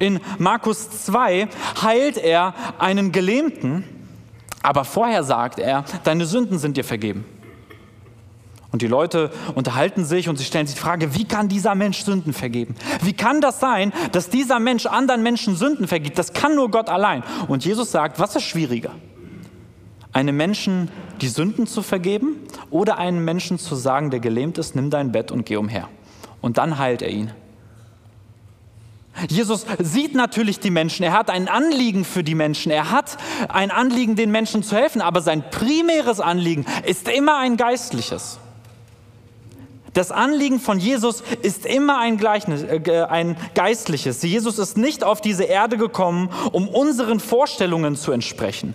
In 0.00 0.18
Markus 0.38 1.04
2 1.04 1.48
heilt 1.82 2.16
er 2.16 2.54
einen 2.78 3.12
Gelähmten, 3.12 3.84
aber 4.62 4.84
vorher 4.84 5.22
sagt 5.22 5.60
er, 5.60 5.84
deine 6.02 6.26
Sünden 6.26 6.58
sind 6.58 6.76
dir 6.76 6.84
vergeben. 6.84 7.24
Und 8.74 8.82
die 8.82 8.88
Leute 8.88 9.30
unterhalten 9.54 10.04
sich 10.04 10.28
und 10.28 10.36
sie 10.36 10.42
stellen 10.42 10.66
sich 10.66 10.74
die 10.74 10.82
Frage, 10.82 11.14
wie 11.14 11.26
kann 11.26 11.48
dieser 11.48 11.76
Mensch 11.76 12.02
Sünden 12.02 12.32
vergeben? 12.32 12.74
Wie 13.02 13.12
kann 13.12 13.40
das 13.40 13.60
sein, 13.60 13.92
dass 14.10 14.30
dieser 14.30 14.58
Mensch 14.58 14.86
anderen 14.86 15.22
Menschen 15.22 15.54
Sünden 15.54 15.86
vergibt? 15.86 16.18
Das 16.18 16.32
kann 16.32 16.56
nur 16.56 16.72
Gott 16.72 16.88
allein. 16.88 17.22
Und 17.46 17.64
Jesus 17.64 17.92
sagt, 17.92 18.18
was 18.18 18.34
ist 18.34 18.42
schwieriger? 18.42 18.90
Einem 20.12 20.36
Menschen 20.36 20.90
die 21.20 21.28
Sünden 21.28 21.68
zu 21.68 21.82
vergeben 21.82 22.34
oder 22.68 22.98
einem 22.98 23.24
Menschen 23.24 23.60
zu 23.60 23.76
sagen, 23.76 24.10
der 24.10 24.18
gelähmt 24.18 24.58
ist, 24.58 24.74
nimm 24.74 24.90
dein 24.90 25.12
Bett 25.12 25.30
und 25.30 25.46
geh 25.46 25.54
umher. 25.54 25.88
Und 26.40 26.58
dann 26.58 26.76
heilt 26.76 27.00
er 27.00 27.10
ihn. 27.10 27.30
Jesus 29.28 29.66
sieht 29.78 30.16
natürlich 30.16 30.58
die 30.58 30.72
Menschen, 30.72 31.04
er 31.04 31.12
hat 31.12 31.30
ein 31.30 31.46
Anliegen 31.46 32.04
für 32.04 32.24
die 32.24 32.34
Menschen, 32.34 32.72
er 32.72 32.90
hat 32.90 33.18
ein 33.48 33.70
Anliegen, 33.70 34.16
den 34.16 34.32
Menschen 34.32 34.64
zu 34.64 34.74
helfen, 34.74 35.00
aber 35.00 35.20
sein 35.20 35.48
primäres 35.52 36.18
Anliegen 36.18 36.66
ist 36.84 37.06
immer 37.06 37.38
ein 37.38 37.56
geistliches. 37.56 38.40
Das 39.94 40.10
Anliegen 40.10 40.60
von 40.60 40.78
Jesus 40.78 41.22
ist 41.42 41.64
immer 41.64 41.98
ein, 41.98 42.18
Gleichnis, 42.18 42.62
äh, 42.62 43.06
ein 43.08 43.36
geistliches. 43.54 44.22
Jesus 44.22 44.58
ist 44.58 44.76
nicht 44.76 45.04
auf 45.04 45.20
diese 45.20 45.44
Erde 45.44 45.76
gekommen, 45.78 46.30
um 46.52 46.68
unseren 46.68 47.20
Vorstellungen 47.20 47.94
zu 47.96 48.10
entsprechen, 48.10 48.74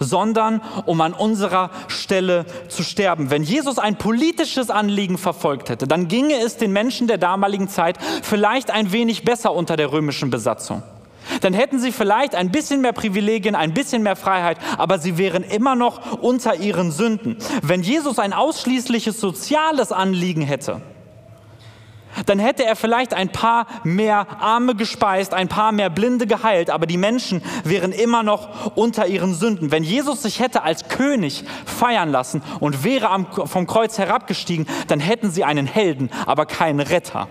sondern 0.00 0.60
um 0.84 1.00
an 1.00 1.14
unserer 1.14 1.70
Stelle 1.88 2.44
zu 2.68 2.82
sterben. 2.82 3.30
Wenn 3.30 3.42
Jesus 3.42 3.78
ein 3.78 3.96
politisches 3.96 4.68
Anliegen 4.68 5.16
verfolgt 5.16 5.70
hätte, 5.70 5.88
dann 5.88 6.08
ginge 6.08 6.36
es 6.36 6.58
den 6.58 6.72
Menschen 6.72 7.08
der 7.08 7.18
damaligen 7.18 7.68
Zeit 7.68 7.98
vielleicht 8.22 8.70
ein 8.70 8.92
wenig 8.92 9.24
besser 9.24 9.54
unter 9.54 9.76
der 9.76 9.92
römischen 9.92 10.28
Besatzung 10.28 10.82
dann 11.40 11.54
hätten 11.54 11.78
sie 11.78 11.92
vielleicht 11.92 12.34
ein 12.34 12.50
bisschen 12.50 12.80
mehr 12.80 12.92
Privilegien, 12.92 13.54
ein 13.54 13.74
bisschen 13.74 14.02
mehr 14.02 14.16
Freiheit, 14.16 14.58
aber 14.78 14.98
sie 14.98 15.18
wären 15.18 15.44
immer 15.44 15.74
noch 15.74 16.20
unter 16.20 16.56
ihren 16.56 16.90
Sünden. 16.90 17.36
Wenn 17.62 17.82
Jesus 17.82 18.18
ein 18.18 18.32
ausschließliches 18.32 19.20
soziales 19.20 19.92
Anliegen 19.92 20.42
hätte, 20.42 20.80
dann 22.26 22.38
hätte 22.38 22.64
er 22.64 22.76
vielleicht 22.76 23.14
ein 23.14 23.30
paar 23.30 23.66
mehr 23.82 24.26
Arme 24.40 24.74
gespeist, 24.74 25.34
ein 25.34 25.48
paar 25.48 25.72
mehr 25.72 25.90
Blinde 25.90 26.26
geheilt, 26.26 26.70
aber 26.70 26.86
die 26.86 26.96
Menschen 26.96 27.42
wären 27.64 27.92
immer 27.92 28.22
noch 28.22 28.76
unter 28.76 29.06
ihren 29.06 29.34
Sünden. 29.34 29.72
Wenn 29.72 29.84
Jesus 29.84 30.22
sich 30.22 30.40
hätte 30.40 30.62
als 30.62 30.88
König 30.88 31.44
feiern 31.66 32.10
lassen 32.10 32.42
und 32.60 32.84
wäre 32.84 33.26
vom 33.46 33.66
Kreuz 33.66 33.98
herabgestiegen, 33.98 34.66
dann 34.88 35.00
hätten 35.00 35.30
sie 35.30 35.44
einen 35.44 35.66
Helden, 35.66 36.10
aber 36.26 36.46
keinen 36.46 36.80
Retter. 36.80 37.28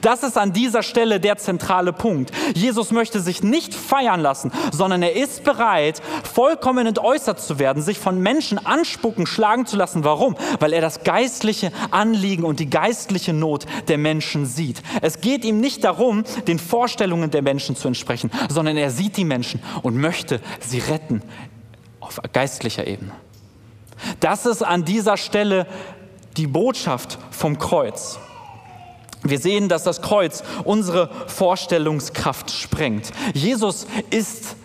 Das 0.00 0.22
ist 0.22 0.38
an 0.38 0.52
dieser 0.52 0.82
Stelle 0.82 1.20
der 1.20 1.38
zentrale 1.38 1.92
Punkt. 1.92 2.30
Jesus 2.54 2.90
möchte 2.90 3.20
sich 3.20 3.42
nicht 3.42 3.74
feiern 3.74 4.20
lassen, 4.20 4.52
sondern 4.72 5.02
er 5.02 5.14
ist 5.16 5.44
bereit, 5.44 6.00
vollkommen 6.32 6.86
entäußert 6.86 7.40
zu 7.40 7.58
werden, 7.58 7.82
sich 7.82 7.98
von 7.98 8.20
Menschen 8.20 8.64
anspucken, 8.64 9.26
schlagen 9.26 9.66
zu 9.66 9.76
lassen. 9.76 10.04
Warum? 10.04 10.36
Weil 10.60 10.72
er 10.72 10.80
das 10.80 11.04
geistliche 11.04 11.72
Anliegen 11.90 12.44
und 12.44 12.60
die 12.60 12.70
geistliche 12.70 13.32
Not 13.32 13.66
der 13.88 13.98
Menschen 13.98 14.46
sieht. 14.46 14.82
Es 15.00 15.20
geht 15.20 15.44
ihm 15.44 15.60
nicht 15.60 15.84
darum, 15.84 16.24
den 16.46 16.58
Vorstellungen 16.58 17.30
der 17.30 17.42
Menschen 17.42 17.76
zu 17.76 17.88
entsprechen, 17.88 18.30
sondern 18.48 18.76
er 18.76 18.90
sieht 18.90 19.16
die 19.16 19.24
Menschen 19.24 19.62
und 19.82 19.96
möchte 19.96 20.40
sie 20.60 20.78
retten 20.78 21.22
auf 22.00 22.20
geistlicher 22.32 22.86
Ebene. 22.86 23.12
Das 24.20 24.46
ist 24.46 24.62
an 24.62 24.84
dieser 24.84 25.16
Stelle 25.16 25.66
die 26.36 26.46
Botschaft 26.46 27.18
vom 27.30 27.58
Kreuz. 27.58 28.18
Wir 29.24 29.38
sehen, 29.38 29.68
dass 29.68 29.84
das 29.84 30.02
Kreuz 30.02 30.42
unsere 30.64 31.08
Vorstellungskraft 31.28 32.50
sprengt. 32.50 33.12
Jesus 33.34 33.86
ist 34.10 34.56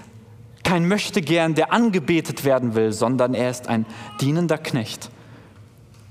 kein 0.64 0.88
Möchtegern, 0.88 1.54
der 1.56 1.72
angebetet 1.72 2.44
werden 2.44 2.76
will, 2.76 2.92
sondern 2.92 3.34
er 3.34 3.50
ist 3.50 3.68
ein 3.70 3.86
dienender 4.20 4.58
Knecht, 4.58 5.12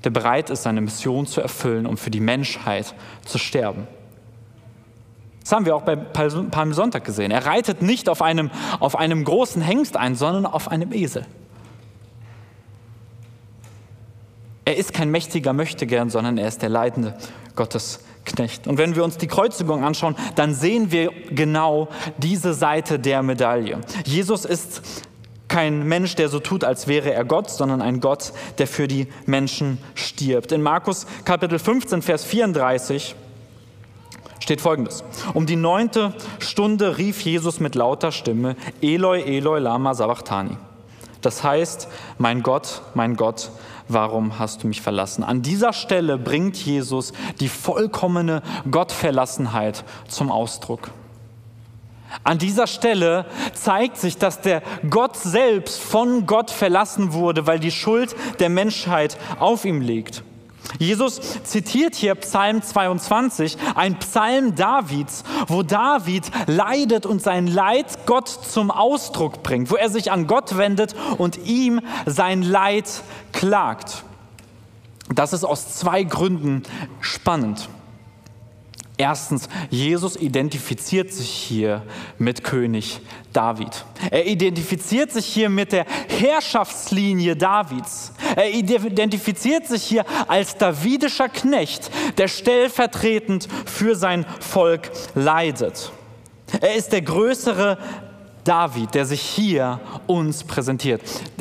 der 0.05 0.11
bereit 0.11 0.49
ist, 0.49 0.63
seine 0.63 0.81
Mission 0.81 1.27
zu 1.27 1.41
erfüllen, 1.41 1.87
um 1.87 1.97
für 1.97 2.11
die 2.11 2.21
Menschheit 2.21 2.95
zu 3.25 3.39
sterben. 3.39 3.87
Das 5.41 5.53
haben 5.53 5.67
wir 5.67 5.77
auch 5.77 5.83
bei 5.83 5.95
Palmsonntag 5.95 7.05
gesehen. 7.05 7.31
Er 7.31 7.47
reitet 7.47 7.83
nicht 7.83 8.09
auf 8.09 8.23
einem, 8.23 8.51
auf 8.81 8.97
einem 8.97 9.25
großen 9.25 9.63
Hengst 9.63 9.97
ein, 9.97 10.15
sondern 10.15 10.47
auf 10.47 10.69
einem 10.69 10.93
Esel. 10.93 11.27
Er 14.65 14.77
ist 14.77 14.93
kein 14.93 15.11
mächtiger 15.11 15.53
Möchtegern, 15.53 16.11
sondern 16.11 16.39
er 16.39 16.49
ist 16.49 16.63
der 16.63 16.69
leidende 16.69 17.17
Gottes 17.55 18.01
Knecht. 18.27 18.67
Und 18.67 18.77
wenn 18.77 18.95
wir 18.95 19.05
uns 19.05 19.17
die 19.17 19.27
Kreuzigung 19.27 19.85
anschauen, 19.85 20.17
dann 20.35 20.55
sehen 20.55 20.91
wir 20.93 21.11
genau 21.31 21.89
diese 22.19 22.53
Seite 22.53 22.99
der 22.99 23.23
Medaille. 23.23 23.81
Jesus 24.05 24.45
ist 24.45 24.83
kein 25.49 25.85
Mensch, 25.85 26.17
der 26.17 26.29
so 26.29 26.41
tut, 26.41 26.65
als 26.65 26.89
wäre 26.89 27.13
er 27.13 27.25
Gott, 27.25 27.51
sondern 27.51 27.81
ein 27.81 28.01
Gott, 28.01 28.33
der 28.59 28.67
für 28.67 28.89
die 28.89 29.07
Menschen 29.27 29.79
stirbt. 29.95 30.53
In 30.53 30.61
Markus 30.61 31.07
Kapitel 31.25 31.59
15, 31.59 32.03
Vers 32.03 32.25
34 32.25 33.15
steht 34.41 34.61
folgendes. 34.61 35.05
Um 35.35 35.47
die 35.47 35.57
neunte 35.57 36.13
Stunde 36.41 36.99
rief 36.99 37.21
Jesus 37.23 37.61
mit 37.61 37.75
lauter 37.75 38.13
Stimme, 38.13 38.57
Eloi, 38.83 39.23
Eloi, 39.23 39.61
lama 39.61 39.95
sabachthani. 39.95 40.57
Das 41.21 41.43
heißt, 41.43 41.89
mein 42.19 42.43
Gott, 42.43 42.83
mein 42.95 43.17
Gott, 43.17 43.51
warum 43.89 44.39
hast 44.39 44.63
du 44.63 44.69
mich 44.69 44.83
verlassen? 44.83 45.25
An 45.25 45.43
dieser 45.43 45.73
Stelle 45.73 46.19
bringt 46.19 46.57
Jesus 46.57 47.13
die 47.41 47.49
vollkommene 47.49 48.43
Gottverlassenheit 48.71 49.85
zum 50.09 50.31
Ausdruck. 50.31 50.91
An 52.25 52.39
dieser 52.39 52.67
Stelle 52.67 53.27
zeigt 53.53 53.99
sich, 53.99 54.17
dass 54.17 54.41
der 54.41 54.63
Gott 54.89 55.17
selbst 55.17 55.81
von 55.81 56.27
Gott 56.27 56.51
verlassen 56.51 57.13
wurde, 57.13 57.47
weil 57.47 57.61
die 57.61 57.71
Schuld 57.71 58.15
der 58.39 58.49
Menschheit 58.49 59.19
auf 59.39 59.65
ihm 59.65 59.81
liegt. 59.81 60.23
Jesus 60.79 61.21
zitiert 61.45 61.95
hier 61.95 62.15
Psalm 62.17 62.63
22, 62.63 63.57
ein 63.75 63.99
Psalm 63.99 64.55
Davids, 64.55 65.25
wo 65.47 65.63
David 65.63 66.25
leidet 66.47 67.07
und 67.07 67.23
sein 67.23 67.47
Leid 67.47 68.07
Gott 68.07 68.29
zum 68.29 68.71
Ausdruck 68.71 69.43
bringt, 69.43 69.71
wo 69.71 69.77
er 69.77 69.91
sich 69.91 70.11
an 70.11 70.27
Gott 70.27 70.57
wendet 70.57 70.95
und 71.19 71.39
ihm 71.47 71.81
sein 72.05 72.43
Leid 72.43 73.03
klagt. 73.33 74.05
Das 75.15 75.33
ist 75.33 75.45
aus 75.45 75.75
zwei 75.77 76.03
Gründen 76.03 76.63
spannend. 77.01 77.69
Erstens, 78.99 79.51
Jesus 79.69 80.17
identifiziert 80.17 81.13
sich 81.13 81.29
hier 81.29 81.83
mit 82.19 82.43
König 82.43 83.01
David. 83.31 83.85
Er 84.11 84.27
identifiziert 84.27 85.13
sich 85.13 85.27
hier 85.27 85.51
mit 85.51 85.73
der 85.73 85.85
Herrschaftslinie 86.09 87.37
Davids. 87.37 88.13
Er 88.37 88.51
identifiziert 88.53 89.67
sich 89.67 89.83
hier 89.83 90.05
als 90.29 90.57
davidischer 90.57 91.29
Knecht, 91.29 91.91
der 92.19 92.29
stellvertretend 92.29 93.49
für 93.65 93.97
sein 93.97 94.27
Volk 94.41 94.91
leidet. 95.15 95.91
Er 96.61 96.75
ist 96.77 96.93
der 96.93 97.03
größere 97.03 97.79
David, 98.45 98.95
der 98.95 99.07
sich 99.07 99.23
hier 99.23 99.81
uns 100.07 100.45
präsentiert. 100.45 101.01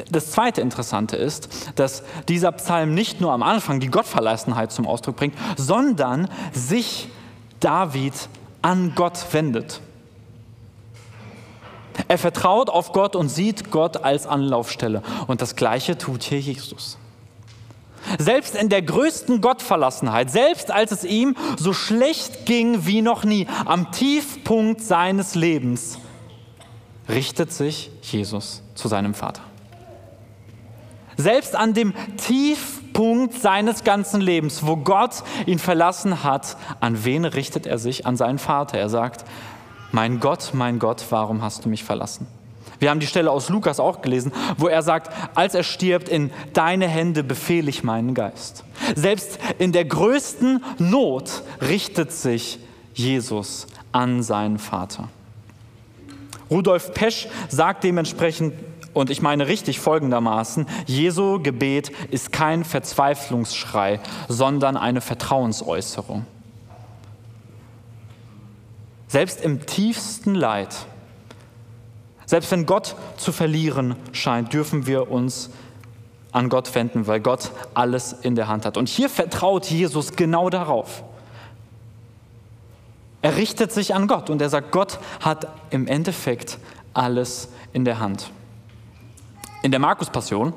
Das 0.10 0.32
zweite 0.32 0.62
Interessante 0.62 1.18
ist, 1.18 1.50
dass 1.76 2.02
dieser 2.28 2.52
Psalm 2.54 2.96
nicht 2.96 3.22
nur 3.22 3.32
am 3.32 3.44
Anfang 3.44 3.80
die 3.80 3.92
Gottverlassenheit 3.92 4.72
zum 4.72 4.88
Ausdruck 4.88 5.18
bringt, 5.18 5.36
sondern 5.58 6.30
sich 6.54 7.10
David 7.60 8.14
an 8.62 8.94
Gott 8.96 9.26
wendet. 9.34 9.82
Er 12.08 12.18
vertraut 12.18 12.70
auf 12.70 12.92
Gott 12.92 13.16
und 13.16 13.30
sieht 13.30 13.72
Gott 13.72 14.04
als 14.04 14.28
Anlaufstelle. 14.28 15.02
Und 15.28 15.42
das 15.42 15.56
Gleiche 15.56 15.98
tut 15.98 16.24
hier 16.24 16.40
Jesus. 16.40 16.98
Selbst 18.20 18.56
in 18.56 18.70
der 18.70 18.84
größten 18.84 19.42
Gottverlassenheit, 19.42 20.30
selbst 20.30 20.70
als 20.70 20.92
es 20.92 21.04
ihm 21.04 21.36
so 21.58 21.74
schlecht 21.74 22.46
ging 22.46 22.86
wie 22.86 23.02
noch 23.02 23.24
nie, 23.24 23.48
am 23.66 23.92
Tiefpunkt 23.92 24.82
seines 24.82 25.34
Lebens, 25.34 25.98
richtet 27.10 27.52
sich 27.52 27.90
Jesus 28.04 28.62
zu 28.76 28.88
seinem 28.88 29.16
Vater. 29.16 29.42
Selbst 31.18 31.56
an 31.56 31.74
dem 31.74 31.94
Tiefpunkt 32.18 33.34
seines 33.36 33.84
ganzen 33.84 34.22
Lebens, 34.22 34.66
wo 34.66 34.76
Gott 34.76 35.24
ihn 35.46 35.60
verlassen 35.60 36.24
hat, 36.24 36.58
an 36.82 37.06
wen 37.06 37.26
richtet 37.26 37.66
er 37.66 37.78
sich? 37.78 38.06
An 38.06 38.18
seinen 38.18 38.38
Vater. 38.38 38.78
Er 38.78 38.90
sagt, 38.90 39.24
mein 39.96 40.20
Gott, 40.20 40.50
mein 40.52 40.78
Gott, 40.78 41.06
warum 41.10 41.42
hast 41.42 41.64
du 41.64 41.70
mich 41.70 41.86
verlassen? 41.86 42.28
Wir 42.80 42.90
haben 42.90 43.00
die 43.00 43.08
Stelle 43.08 43.32
aus 43.32 43.48
Lukas 43.48 43.80
auch 43.80 44.02
gelesen, 44.02 44.34
wo 44.58 44.68
er 44.68 44.84
sagt, 44.84 45.10
als 45.36 45.56
er 45.56 45.64
stirbt, 45.64 46.10
in 46.10 46.32
deine 46.52 46.90
Hände 46.90 47.24
befehle 47.24 47.70
ich 47.70 47.82
meinen 47.82 48.14
Geist. 48.14 48.66
Selbst 48.96 49.40
in 49.58 49.72
der 49.72 49.86
größten 49.86 50.62
Not 50.80 51.44
richtet 51.62 52.12
sich 52.12 52.60
Jesus 52.94 53.68
an 53.94 54.22
seinen 54.22 54.60
Vater. 54.60 55.08
Rudolf 56.52 56.94
Pesch 56.94 57.30
sagt 57.48 57.86
dementsprechend 57.86 58.54
und 58.94 59.10
ich 59.10 59.22
meine 59.22 59.48
richtig 59.48 59.80
folgendermaßen, 59.80 60.68
Jesu 60.88 61.42
Gebet 61.42 61.94
ist 62.12 62.34
kein 62.34 62.66
Verzweiflungsschrei, 62.66 64.02
sondern 64.28 64.76
eine 64.76 65.00
Vertrauensäußerung. 65.00 66.26
Selbst 69.08 69.42
im 69.42 69.66
tiefsten 69.66 70.36
Leid, 70.36 70.76
selbst 72.26 72.52
wenn 72.52 72.66
Gott 72.66 72.96
zu 73.18 73.32
verlieren 73.32 73.96
scheint, 74.12 74.52
dürfen 74.54 74.88
wir 74.88 75.12
uns 75.12 75.52
an 76.32 76.50
Gott 76.50 76.74
wenden, 76.76 77.08
weil 77.08 77.22
Gott 77.22 77.52
alles 77.74 78.14
in 78.14 78.36
der 78.36 78.48
Hand 78.48 78.66
hat. 78.66 78.78
Und 78.78 78.90
hier 78.90 79.10
vertraut 79.10 79.68
Jesus 79.68 80.16
genau 80.16 80.50
darauf. 80.50 81.04
Er 83.22 83.38
richtet 83.38 83.72
sich 83.72 83.96
an 83.96 84.08
Gott 84.08 84.30
und 84.30 84.42
er 84.42 84.50
sagt, 84.50 84.72
Gott 84.72 85.00
hat 85.22 85.48
im 85.70 85.88
Endeffekt 85.88 86.58
alles 86.94 87.50
in 87.74 87.86
der 87.86 88.00
Hand. 88.00 88.32
In 89.62 89.72
der 89.72 89.80
Markus-Passion 89.80 90.54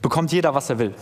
bekommt 0.00 0.32
jeder, 0.32 0.54
was 0.54 0.70
er 0.70 0.78
will. 0.78 0.94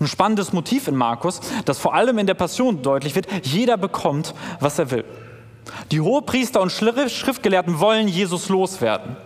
Ein 0.00 0.06
spannendes 0.06 0.52
Motiv 0.52 0.86
in 0.86 0.96
Markus, 0.96 1.40
das 1.64 1.78
vor 1.78 1.94
allem 1.94 2.18
in 2.18 2.26
der 2.26 2.34
Passion 2.34 2.82
deutlich 2.82 3.14
wird, 3.16 3.26
jeder 3.46 3.76
bekommt, 3.76 4.34
was 4.60 4.78
er 4.78 4.90
will. 4.90 5.04
Die 5.90 6.00
Hohepriester 6.00 6.60
und 6.60 6.70
Schriftgelehrten 6.70 7.80
wollen 7.80 8.08
Jesus 8.08 8.48
loswerden. 8.48 9.16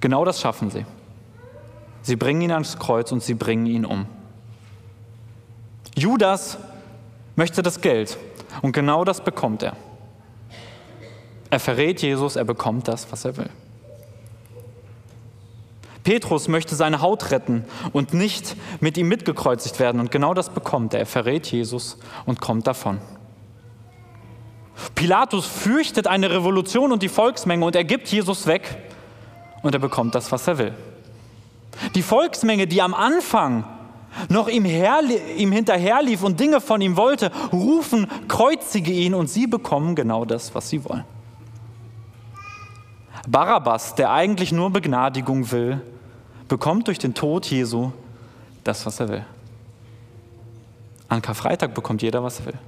Genau 0.00 0.24
das 0.24 0.40
schaffen 0.40 0.70
sie. 0.70 0.84
Sie 2.02 2.16
bringen 2.16 2.42
ihn 2.42 2.52
ans 2.52 2.78
Kreuz 2.78 3.12
und 3.12 3.22
sie 3.22 3.34
bringen 3.34 3.66
ihn 3.66 3.84
um. 3.84 4.06
Judas 5.96 6.58
möchte 7.36 7.62
das 7.62 7.80
Geld 7.80 8.16
und 8.62 8.72
genau 8.72 9.04
das 9.04 9.22
bekommt 9.22 9.62
er. 9.62 9.76
Er 11.50 11.60
verrät 11.60 12.00
Jesus, 12.00 12.36
er 12.36 12.44
bekommt 12.44 12.88
das, 12.88 13.10
was 13.10 13.24
er 13.24 13.36
will. 13.36 13.50
Petrus 16.02 16.48
möchte 16.48 16.74
seine 16.74 17.02
Haut 17.02 17.30
retten 17.30 17.64
und 17.92 18.14
nicht 18.14 18.56
mit 18.80 18.96
ihm 18.96 19.08
mitgekreuzigt 19.08 19.78
werden. 19.80 20.00
Und 20.00 20.10
genau 20.10 20.34
das 20.34 20.50
bekommt 20.50 20.94
er. 20.94 21.00
Er 21.00 21.06
verrät 21.06 21.46
Jesus 21.46 21.98
und 22.26 22.40
kommt 22.40 22.66
davon. 22.66 22.98
Pilatus 24.94 25.46
fürchtet 25.46 26.06
eine 26.06 26.30
Revolution 26.30 26.92
und 26.92 27.02
die 27.02 27.08
Volksmenge 27.08 27.64
und 27.64 27.76
er 27.76 27.84
gibt 27.84 28.08
Jesus 28.08 28.46
weg 28.46 28.78
und 29.62 29.74
er 29.74 29.80
bekommt 29.80 30.14
das, 30.14 30.32
was 30.32 30.46
er 30.46 30.58
will. 30.58 30.74
Die 31.94 32.02
Volksmenge, 32.02 32.66
die 32.66 32.80
am 32.82 32.94
Anfang 32.94 33.64
noch 34.28 34.48
ihm, 34.48 34.64
ihm 34.64 35.52
hinterherlief 35.52 36.22
und 36.22 36.40
Dinge 36.40 36.60
von 36.60 36.80
ihm 36.80 36.96
wollte, 36.96 37.30
rufen, 37.52 38.08
kreuzige 38.28 38.90
ihn 38.90 39.14
und 39.14 39.28
sie 39.28 39.46
bekommen 39.46 39.94
genau 39.94 40.24
das, 40.24 40.54
was 40.54 40.68
sie 40.68 40.84
wollen. 40.84 41.04
Barabbas, 43.30 43.94
der 43.94 44.10
eigentlich 44.10 44.50
nur 44.50 44.70
Begnadigung 44.70 45.50
will, 45.52 45.80
bekommt 46.48 46.88
durch 46.88 46.98
den 46.98 47.14
Tod 47.14 47.46
Jesu 47.46 47.92
das, 48.64 48.84
was 48.86 48.98
er 48.98 49.08
will. 49.08 49.24
An 51.08 51.22
Karfreitag 51.22 51.74
bekommt 51.74 52.02
jeder, 52.02 52.22
was 52.22 52.40
er 52.40 52.46
will. 52.46 52.58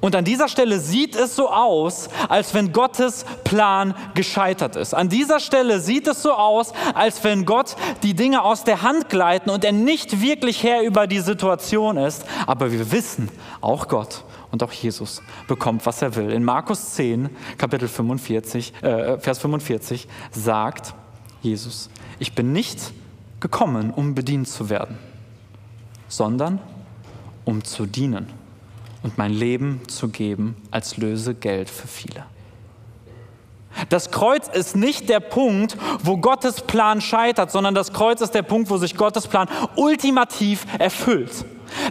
Und 0.00 0.16
an 0.16 0.24
dieser 0.24 0.48
Stelle 0.48 0.80
sieht 0.80 1.14
es 1.14 1.36
so 1.36 1.50
aus, 1.50 2.08
als 2.28 2.52
wenn 2.52 2.72
Gottes 2.72 3.24
Plan 3.44 3.94
gescheitert 4.14 4.76
ist. 4.76 4.94
An 4.94 5.08
dieser 5.08 5.40
Stelle 5.40 5.80
sieht 5.80 6.08
es 6.08 6.22
so 6.22 6.32
aus, 6.32 6.72
als 6.94 7.22
wenn 7.22 7.44
Gott 7.44 7.76
die 8.02 8.14
Dinge 8.14 8.42
aus 8.42 8.64
der 8.64 8.82
Hand 8.82 9.08
gleiten 9.08 9.50
und 9.50 9.64
er 9.64 9.72
nicht 9.72 10.20
wirklich 10.20 10.62
Herr 10.62 10.82
über 10.82 11.06
die 11.06 11.20
Situation 11.20 11.96
ist. 11.96 12.24
Aber 12.46 12.72
wir 12.72 12.90
wissen, 12.92 13.30
auch 13.60 13.88
Gott 13.88 14.24
und 14.54 14.62
auch 14.62 14.72
Jesus 14.72 15.20
bekommt, 15.48 15.84
was 15.84 16.00
er 16.00 16.14
will. 16.14 16.30
In 16.30 16.44
Markus 16.44 16.94
10, 16.94 17.28
Kapitel 17.58 17.88
45, 17.88 18.72
äh, 18.82 19.18
Vers 19.18 19.40
45 19.40 20.06
sagt 20.30 20.94
Jesus, 21.42 21.90
ich 22.20 22.36
bin 22.36 22.52
nicht 22.52 22.92
gekommen, 23.40 23.90
um 23.90 24.14
bedient 24.14 24.46
zu 24.46 24.70
werden, 24.70 24.96
sondern 26.06 26.60
um 27.44 27.64
zu 27.64 27.84
dienen 27.84 28.28
und 29.02 29.18
mein 29.18 29.32
Leben 29.32 29.80
zu 29.88 30.08
geben 30.08 30.54
als 30.70 30.98
Lösegeld 30.98 31.68
für 31.68 31.88
viele. 31.88 32.24
Das 33.88 34.12
Kreuz 34.12 34.46
ist 34.46 34.76
nicht 34.76 35.08
der 35.08 35.18
Punkt, 35.18 35.76
wo 36.00 36.16
Gottes 36.18 36.60
Plan 36.60 37.00
scheitert, 37.00 37.50
sondern 37.50 37.74
das 37.74 37.92
Kreuz 37.92 38.20
ist 38.20 38.36
der 38.36 38.42
Punkt, 38.42 38.70
wo 38.70 38.76
sich 38.76 38.96
Gottes 38.96 39.26
Plan 39.26 39.48
ultimativ 39.74 40.64
erfüllt. 40.78 41.44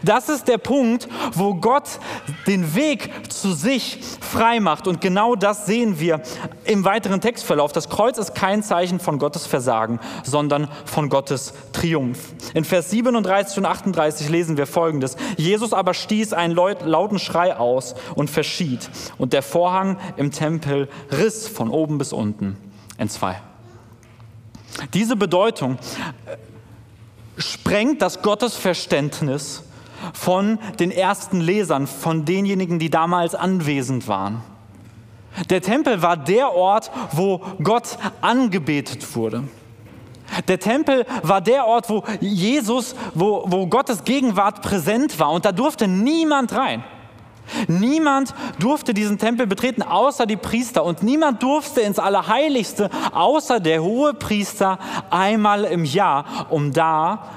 Das 0.03 0.29
ist 0.29 0.47
der 0.47 0.57
Punkt, 0.57 1.07
wo 1.33 1.55
Gott 1.55 1.99
den 2.47 2.75
Weg 2.75 3.09
zu 3.31 3.53
sich 3.53 3.99
frei 4.19 4.59
macht. 4.59 4.87
Und 4.87 5.01
genau 5.01 5.35
das 5.35 5.65
sehen 5.65 5.99
wir 5.99 6.21
im 6.65 6.85
weiteren 6.85 7.21
Textverlauf. 7.21 7.71
Das 7.71 7.89
Kreuz 7.89 8.17
ist 8.17 8.35
kein 8.35 8.63
Zeichen 8.63 8.99
von 8.99 9.19
Gottes 9.19 9.45
Versagen, 9.45 9.99
sondern 10.23 10.67
von 10.85 11.09
Gottes 11.09 11.53
Triumph. 11.73 12.19
In 12.53 12.65
Vers 12.65 12.89
37 12.89 13.57
und 13.57 13.65
38 13.65 14.29
lesen 14.29 14.57
wir 14.57 14.67
folgendes. 14.67 15.17
Jesus 15.37 15.73
aber 15.73 15.93
stieß 15.93 16.33
einen 16.33 16.55
lauten 16.55 17.19
Schrei 17.19 17.55
aus 17.55 17.95
und 18.15 18.29
verschied. 18.29 18.89
Und 19.17 19.33
der 19.33 19.43
Vorhang 19.43 19.97
im 20.17 20.31
Tempel 20.31 20.89
riss 21.11 21.47
von 21.47 21.69
oben 21.69 21.97
bis 21.97 22.13
unten 22.13 22.57
in 22.97 23.09
zwei. 23.09 23.41
Diese 24.93 25.15
Bedeutung 25.15 25.77
sprengt 27.37 28.01
das 28.01 28.21
Gottesverständnis 28.21 29.63
von 30.13 30.59
den 30.79 30.91
ersten 30.91 31.39
Lesern, 31.39 31.87
von 31.87 32.25
denjenigen, 32.25 32.79
die 32.79 32.89
damals 32.89 33.35
anwesend 33.35 34.07
waren. 34.07 34.41
Der 35.49 35.61
Tempel 35.61 36.01
war 36.01 36.17
der 36.17 36.53
Ort, 36.53 36.91
wo 37.11 37.41
Gott 37.63 37.97
angebetet 38.21 39.15
wurde. 39.15 39.43
Der 40.47 40.59
Tempel 40.59 41.05
war 41.21 41.41
der 41.41 41.65
Ort, 41.65 41.89
wo 41.89 42.03
Jesus, 42.19 42.95
wo, 43.13 43.43
wo 43.47 43.67
Gottes 43.67 44.03
Gegenwart 44.03 44.61
präsent 44.61 45.19
war 45.19 45.31
und 45.31 45.45
da 45.45 45.51
durfte 45.51 45.87
niemand 45.87 46.53
rein. 46.53 46.83
Niemand 47.67 48.33
durfte 48.59 48.93
diesen 48.93 49.17
Tempel 49.17 49.47
betreten, 49.47 49.81
außer 49.83 50.25
die 50.25 50.37
Priester. 50.37 50.83
Und 50.83 51.03
niemand 51.03 51.43
durfte 51.43 51.81
ins 51.81 51.99
Allerheiligste, 51.99 52.89
außer 53.11 53.59
der 53.59 53.83
hohe 53.83 54.13
Priester, 54.13 54.79
einmal 55.09 55.65
im 55.65 55.83
Jahr, 55.85 56.25
um 56.49 56.71
da 56.71 57.27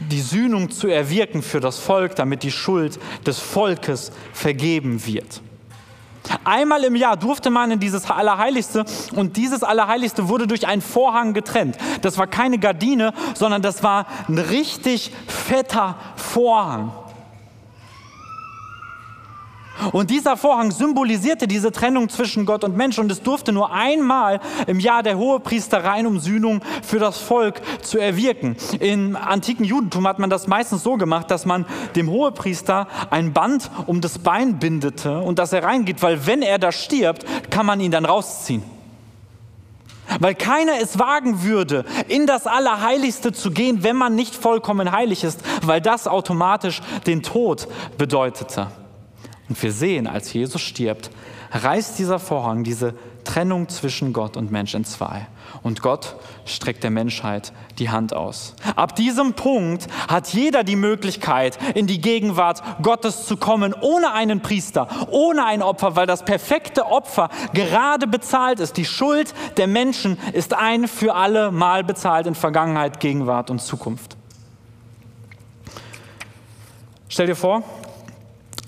die 0.00 0.20
Sühnung 0.20 0.70
zu 0.70 0.88
erwirken 0.88 1.42
für 1.42 1.60
das 1.60 1.78
Volk, 1.78 2.14
damit 2.16 2.42
die 2.42 2.52
Schuld 2.52 2.98
des 3.26 3.38
Volkes 3.38 4.12
vergeben 4.32 5.04
wird. 5.06 5.42
Einmal 6.44 6.84
im 6.84 6.94
Jahr 6.94 7.16
durfte 7.16 7.50
man 7.50 7.70
in 7.70 7.80
dieses 7.80 8.10
Allerheiligste 8.10 8.84
und 9.14 9.36
dieses 9.36 9.62
Allerheiligste 9.62 10.28
wurde 10.28 10.46
durch 10.46 10.66
einen 10.66 10.82
Vorhang 10.82 11.32
getrennt. 11.32 11.76
Das 12.02 12.18
war 12.18 12.26
keine 12.26 12.58
Gardine, 12.58 13.14
sondern 13.34 13.62
das 13.62 13.82
war 13.82 14.06
ein 14.28 14.38
richtig 14.38 15.10
fetter 15.26 15.96
Vorhang. 16.16 16.92
Und 19.92 20.10
dieser 20.10 20.36
Vorhang 20.36 20.70
symbolisierte 20.70 21.46
diese 21.46 21.72
Trennung 21.72 22.08
zwischen 22.08 22.46
Gott 22.46 22.64
und 22.64 22.76
Mensch 22.76 22.98
und 22.98 23.10
es 23.10 23.22
durfte 23.22 23.52
nur 23.52 23.72
einmal 23.72 24.40
im 24.66 24.80
Jahr 24.80 25.02
der 25.02 25.18
Hohepriester 25.18 25.84
rein, 25.84 26.06
um 26.06 26.18
Sühnung 26.18 26.60
für 26.82 26.98
das 26.98 27.18
Volk 27.18 27.60
zu 27.82 27.98
erwirken. 27.98 28.56
Im 28.80 29.16
antiken 29.16 29.64
Judentum 29.64 30.06
hat 30.06 30.18
man 30.18 30.30
das 30.30 30.46
meistens 30.46 30.82
so 30.82 30.96
gemacht, 30.96 31.30
dass 31.30 31.46
man 31.46 31.66
dem 31.96 32.10
Hohepriester 32.10 32.88
ein 33.10 33.32
Band 33.32 33.70
um 33.86 34.00
das 34.00 34.18
Bein 34.18 34.58
bindete 34.58 35.18
und 35.18 35.38
dass 35.38 35.52
er 35.52 35.62
reingeht, 35.62 36.02
weil 36.02 36.26
wenn 36.26 36.42
er 36.42 36.58
da 36.58 36.72
stirbt, 36.72 37.24
kann 37.50 37.66
man 37.66 37.80
ihn 37.80 37.90
dann 37.90 38.04
rausziehen. 38.04 38.62
Weil 40.20 40.34
keiner 40.34 40.80
es 40.80 40.98
wagen 40.98 41.42
würde, 41.42 41.84
in 42.08 42.26
das 42.26 42.46
Allerheiligste 42.46 43.32
zu 43.32 43.50
gehen, 43.50 43.82
wenn 43.82 43.96
man 43.96 44.14
nicht 44.14 44.34
vollkommen 44.34 44.90
heilig 44.90 45.22
ist, 45.22 45.40
weil 45.62 45.80
das 45.80 46.08
automatisch 46.08 46.80
den 47.06 47.22
Tod 47.22 47.68
bedeutete. 47.98 48.68
Und 49.48 49.62
wir 49.62 49.72
sehen, 49.72 50.06
als 50.06 50.32
Jesus 50.32 50.60
stirbt, 50.60 51.10
reißt 51.52 51.98
dieser 51.98 52.18
Vorhang, 52.18 52.64
diese 52.64 52.94
Trennung 53.24 53.68
zwischen 53.68 54.12
Gott 54.12 54.36
und 54.36 54.50
Mensch 54.50 54.74
in 54.74 54.84
zwei. 54.84 55.26
Und 55.62 55.82
Gott 55.82 56.16
streckt 56.44 56.82
der 56.82 56.90
Menschheit 56.90 57.52
die 57.78 57.90
Hand 57.90 58.14
aus. 58.14 58.54
Ab 58.74 58.96
diesem 58.96 59.34
Punkt 59.34 59.86
hat 60.08 60.28
jeder 60.28 60.64
die 60.64 60.76
Möglichkeit, 60.76 61.58
in 61.74 61.86
die 61.86 62.00
Gegenwart 62.00 62.62
Gottes 62.82 63.26
zu 63.26 63.36
kommen, 63.36 63.74
ohne 63.74 64.12
einen 64.12 64.40
Priester, 64.40 64.88
ohne 65.10 65.44
ein 65.44 65.62
Opfer, 65.62 65.96
weil 65.96 66.06
das 66.06 66.24
perfekte 66.24 66.86
Opfer 66.86 67.28
gerade 67.52 68.06
bezahlt 68.06 68.60
ist. 68.60 68.76
Die 68.76 68.84
Schuld 68.86 69.34
der 69.56 69.66
Menschen 69.66 70.18
ist 70.32 70.54
ein 70.54 70.88
für 70.88 71.14
alle 71.14 71.50
Mal 71.50 71.84
bezahlt 71.84 72.26
in 72.26 72.34
Vergangenheit, 72.34 73.00
Gegenwart 73.00 73.50
und 73.50 73.60
Zukunft. 73.60 74.16
Stell 77.10 77.26
dir 77.26 77.36
vor, 77.36 77.62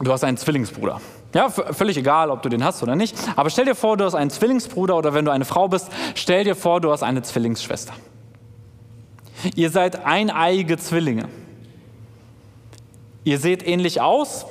du 0.06 0.12
hast 0.12 0.24
einen 0.24 0.36
Zwillingsbruder. 0.36 1.00
Ja, 1.34 1.48
völlig 1.48 1.96
egal, 1.96 2.30
ob 2.30 2.42
du 2.42 2.48
den 2.48 2.64
hast 2.64 2.82
oder 2.82 2.96
nicht. 2.96 3.16
Aber 3.36 3.50
stell 3.50 3.64
dir 3.64 3.74
vor, 3.74 3.96
du 3.96 4.04
hast 4.04 4.14
einen 4.14 4.30
Zwillingsbruder 4.30 4.96
oder 4.96 5.14
wenn 5.14 5.24
du 5.24 5.30
eine 5.30 5.44
Frau 5.44 5.68
bist, 5.68 5.88
stell 6.14 6.44
dir 6.44 6.56
vor, 6.56 6.80
du 6.80 6.90
hast 6.90 7.02
eine 7.02 7.22
Zwillingsschwester. 7.22 7.92
Ihr 9.54 9.70
seid 9.70 10.04
eineiige 10.04 10.76
Zwillinge. 10.76 11.28
Ihr 13.24 13.38
seht 13.38 13.66
ähnlich 13.66 14.00
aus, 14.00 14.46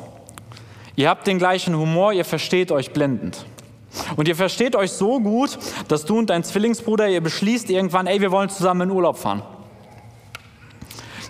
ihr 0.96 1.10
habt 1.10 1.26
den 1.26 1.40
gleichen 1.40 1.76
Humor, 1.76 2.14
ihr 2.14 2.26
versteht 2.26 2.72
euch 2.72 2.92
blendend. 2.92 3.46
Und 4.16 4.28
ihr 4.28 4.36
versteht 4.36 4.76
euch 4.76 4.92
so 4.92 5.20
gut, 5.20 5.58
dass 5.88 6.06
du 6.06 6.20
und 6.20 6.30
dein 6.30 6.44
Zwillingsbruder, 6.44 7.10
ihr 7.10 7.22
beschließt 7.22 7.70
irgendwann, 7.72 8.06
ey, 8.06 8.22
wir 8.22 8.32
wollen 8.32 8.50
zusammen 8.50 8.90
in 8.90 8.96
Urlaub 8.96 9.18
fahren. 9.18 9.42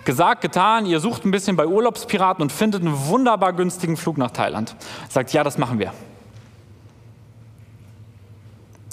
Gesagt, 0.04 0.40
getan, 0.40 0.86
ihr 0.86 1.00
sucht 1.00 1.24
ein 1.24 1.30
bisschen 1.30 1.56
bei 1.56 1.66
Urlaubspiraten 1.66 2.42
und 2.42 2.52
findet 2.52 2.82
einen 2.82 3.06
wunderbar 3.06 3.52
günstigen 3.52 3.96
Flug 3.96 4.18
nach 4.18 4.30
Thailand. 4.30 4.74
Sagt, 5.08 5.32
ja, 5.32 5.44
das 5.44 5.58
machen 5.58 5.78
wir. 5.78 5.92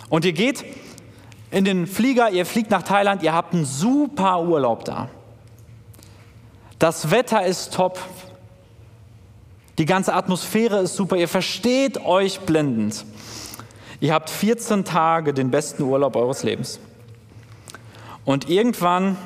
Und 0.09 0.25
ihr 0.25 0.33
geht 0.33 0.65
in 1.51 1.65
den 1.65 1.87
Flieger, 1.87 2.29
ihr 2.29 2.45
fliegt 2.45 2.71
nach 2.71 2.83
Thailand, 2.83 3.23
ihr 3.23 3.33
habt 3.33 3.53
einen 3.53 3.65
super 3.65 4.41
Urlaub 4.41 4.85
da. 4.85 5.09
Das 6.79 7.09
Wetter 7.09 7.45
ist 7.45 7.73
top. 7.73 7.99
Die 9.77 9.85
ganze 9.85 10.13
Atmosphäre 10.13 10.79
ist 10.79 10.95
super. 10.95 11.15
Ihr 11.15 11.27
versteht 11.27 12.03
euch 12.03 12.41
blendend. 12.41 13.05
Ihr 13.99 14.13
habt 14.13 14.29
14 14.29 14.85
Tage 14.85 15.33
den 15.33 15.49
besten 15.49 15.83
Urlaub 15.83 16.15
eures 16.15 16.43
Lebens. 16.43 16.79
Und 18.25 18.49
irgendwann 18.49 19.17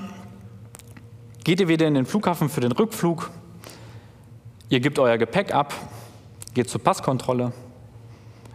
Geht 1.44 1.60
ihr 1.60 1.68
wieder 1.68 1.88
in 1.88 1.96
den 1.96 2.06
Flughafen 2.06 2.50
für 2.50 2.62
den 2.62 2.72
Rückflug? 2.72 3.32
Ihr 4.70 4.80
gebt 4.80 5.00
euer 5.00 5.18
Gepäck 5.18 5.54
ab, 5.54 5.74
geht 6.54 6.70
zur 6.70 6.84
Passkontrolle. 6.84 7.52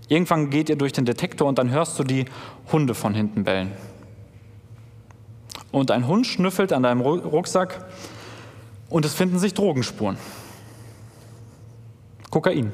Irgendwann 0.09 0.51
geht 0.51 0.69
ihr 0.69 0.77
durch 0.77 0.93
den 0.93 1.05
Detektor 1.05 1.49
und 1.49 1.59
dann 1.59 1.71
hörst 1.71 1.99
du 1.99 2.05
die 2.05 2.27
Hunde 2.71 2.95
von 2.95 3.13
hinten 3.13 3.43
bellen. 3.43 3.73
Und 5.73 5.91
ein 5.91 6.07
Hund 6.07 6.27
schnüffelt 6.27 6.73
an 6.73 6.85
deinem 6.85 7.01
Rucksack 7.01 7.85
und 8.89 9.05
es 9.05 9.15
finden 9.15 9.41
sich 9.41 9.53
Drogenspuren. 9.53 10.17
Kokain. 12.31 12.73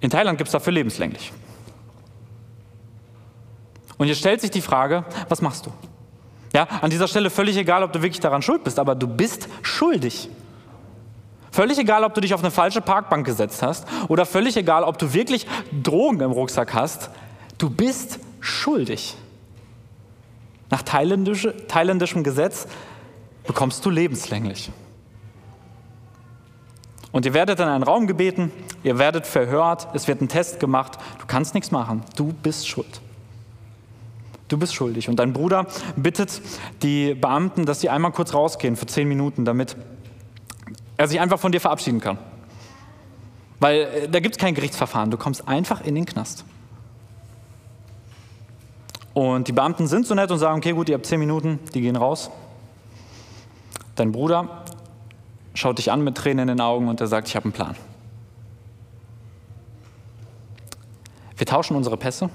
In 0.00 0.10
Thailand 0.10 0.36
gibt 0.36 0.48
es 0.48 0.52
dafür 0.52 0.74
lebenslänglich. 0.74 1.32
Und 3.96 4.08
jetzt 4.08 4.18
stellt 4.18 4.40
sich 4.40 4.50
die 4.50 4.60
Frage, 4.60 5.04
was 5.28 5.40
machst 5.40 5.66
du? 5.66 5.72
Ja, 6.54 6.64
an 6.64 6.90
dieser 6.90 7.08
Stelle 7.08 7.30
völlig 7.30 7.56
egal, 7.56 7.82
ob 7.82 7.92
du 7.92 8.02
wirklich 8.02 8.20
daran 8.20 8.42
schuld 8.42 8.62
bist, 8.64 8.78
aber 8.78 8.94
du 8.94 9.06
bist 9.06 9.48
schuldig. 9.62 10.28
Völlig 11.50 11.78
egal, 11.78 12.04
ob 12.04 12.14
du 12.14 12.20
dich 12.20 12.34
auf 12.34 12.40
eine 12.40 12.50
falsche 12.50 12.80
Parkbank 12.80 13.26
gesetzt 13.26 13.62
hast 13.62 13.86
oder 14.08 14.26
völlig 14.26 14.56
egal, 14.56 14.84
ob 14.84 14.98
du 14.98 15.12
wirklich 15.12 15.46
Drogen 15.82 16.20
im 16.20 16.30
Rucksack 16.30 16.74
hast, 16.74 17.10
du 17.58 17.70
bist 17.70 18.18
schuldig. 18.40 19.16
Nach 20.70 20.82
thailändisch, 20.82 21.48
thailändischem 21.68 22.22
Gesetz 22.22 22.66
bekommst 23.46 23.84
du 23.84 23.90
lebenslänglich. 23.90 24.70
Und 27.12 27.26
ihr 27.26 27.34
werdet 27.34 27.60
in 27.60 27.66
einen 27.66 27.82
Raum 27.82 28.06
gebeten, 28.06 28.50
ihr 28.82 28.98
werdet 28.98 29.26
verhört, 29.26 29.88
es 29.92 30.08
wird 30.08 30.22
ein 30.22 30.28
Test 30.28 30.60
gemacht, 30.60 30.92
du 31.18 31.26
kannst 31.26 31.52
nichts 31.52 31.70
machen, 31.70 32.02
du 32.16 32.32
bist 32.32 32.66
schuld 32.66 33.02
du 34.52 34.58
bist 34.58 34.74
schuldig. 34.74 35.08
Und 35.08 35.16
dein 35.16 35.32
Bruder 35.32 35.66
bittet 35.96 36.40
die 36.82 37.14
Beamten, 37.14 37.64
dass 37.64 37.80
sie 37.80 37.88
einmal 37.88 38.12
kurz 38.12 38.34
rausgehen 38.34 38.76
für 38.76 38.86
zehn 38.86 39.08
Minuten, 39.08 39.44
damit 39.44 39.76
Er 40.96 41.08
sich 41.08 41.18
einfach 41.18 41.40
von 41.40 41.50
dir 41.50 41.60
verabschieden 41.60 42.00
kann. 42.00 42.18
Weil 43.58 43.80
äh, 43.80 44.08
da 44.08 44.20
gibt 44.20 44.36
es 44.36 44.38
kein 44.38 44.54
Gerichtsverfahren. 44.54 45.10
Du 45.10 45.16
kommst 45.16 45.48
einfach 45.48 45.80
in 45.80 45.94
den 45.94 46.04
Knast. 46.04 46.44
Und 49.14 49.48
die 49.48 49.52
Beamten 49.52 49.86
sind 49.86 50.06
so 50.06 50.14
nett 50.14 50.30
und 50.30 50.38
sagen, 50.38 50.58
okay, 50.58 50.72
gut, 50.72 50.88
ihr 50.88 50.94
habt 50.94 51.06
zehn 51.06 51.20
Minuten, 51.20 51.58
die 51.74 51.80
gehen 51.80 51.96
raus. 51.96 52.30
Dein 53.94 54.12
Bruder 54.12 54.64
schaut 55.54 55.78
dich 55.78 55.90
an 55.90 56.02
mit 56.02 56.16
Tränen 56.16 56.48
in 56.48 56.56
den 56.56 56.60
Augen 56.60 56.88
und 56.88 57.00
er 57.00 57.06
sagt, 57.06 57.28
ich 57.28 57.36
habe 57.36 57.44
einen 57.44 57.52
Plan. 57.52 57.76
Wir 61.36 61.46
tauschen 61.46 61.76
unsere 61.76 61.96
Pässe, 61.96 62.30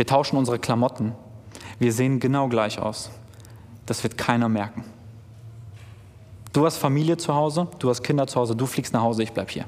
wir 0.00 0.06
tauschen 0.06 0.38
unsere 0.38 0.58
Klamotten, 0.58 1.12
wir 1.78 1.92
sehen 1.92 2.20
genau 2.20 2.48
gleich 2.48 2.78
aus. 2.78 3.10
Das 3.84 4.02
wird 4.02 4.16
keiner 4.16 4.48
merken. 4.48 4.82
Du 6.54 6.64
hast 6.64 6.78
Familie 6.78 7.18
zu 7.18 7.34
Hause, 7.34 7.68
du 7.80 7.90
hast 7.90 8.02
Kinder 8.02 8.26
zu 8.26 8.40
Hause, 8.40 8.56
du 8.56 8.64
fliegst 8.64 8.94
nach 8.94 9.02
Hause, 9.02 9.22
ich 9.22 9.32
bleib 9.32 9.50
hier. 9.50 9.66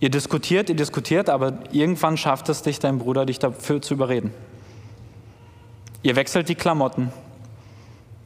Ihr 0.00 0.10
diskutiert, 0.10 0.68
ihr 0.68 0.74
diskutiert, 0.74 1.30
aber 1.30 1.52
irgendwann 1.70 2.16
schafft 2.16 2.48
es 2.48 2.62
dich, 2.62 2.80
dein 2.80 2.98
Bruder, 2.98 3.26
dich 3.26 3.38
dafür 3.38 3.80
zu 3.80 3.94
überreden. 3.94 4.34
Ihr 6.02 6.16
wechselt 6.16 6.48
die 6.48 6.56
Klamotten, 6.56 7.12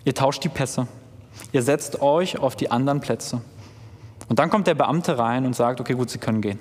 ihr 0.07 0.15
tauscht 0.15 0.45
die 0.45 0.49
Pässe, 0.49 0.89
ihr 1.53 1.63
setzt 1.63 2.01
euch 2.01 2.39
auf 2.39 2.57
die 2.57 2.71
anderen 2.71 3.01
Plätze. 3.01 3.43
Und 4.31 4.39
dann 4.39 4.49
kommt 4.49 4.67
der 4.67 4.75
Beamte 4.75 5.19
rein 5.19 5.45
und 5.45 5.55
sagt, 5.55 5.79
okay, 5.79 5.93
gut, 5.93 6.09
Sie 6.09 6.17
können 6.17 6.41
gehen. 6.41 6.59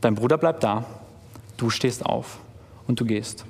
Dein 0.00 0.14
Bruder 0.14 0.38
bleibt 0.38 0.62
da, 0.62 0.84
du 1.56 1.70
stehst 1.70 2.04
auf 2.04 2.38
und 2.86 3.00
du 3.00 3.04
gehst. 3.04 3.44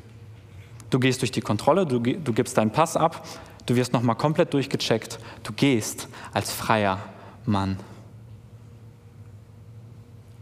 Du 0.91 0.99
gehst 0.99 1.21
durch 1.21 1.31
die 1.31 1.43
Kontrolle, 1.43 1.87
du, 1.87 2.01
du 2.01 2.33
gibst 2.33 2.57
deinen 2.57 2.73
Pass 2.73 2.97
ab, 2.97 3.27
du 3.67 3.77
wirst 3.77 3.93
nochmal 3.93 4.17
komplett 4.17 4.55
durchgecheckt, 4.55 5.19
du 5.43 5.53
gehst 5.53 6.09
als 6.33 6.51
freier 6.53 6.99
Mann. 7.45 7.79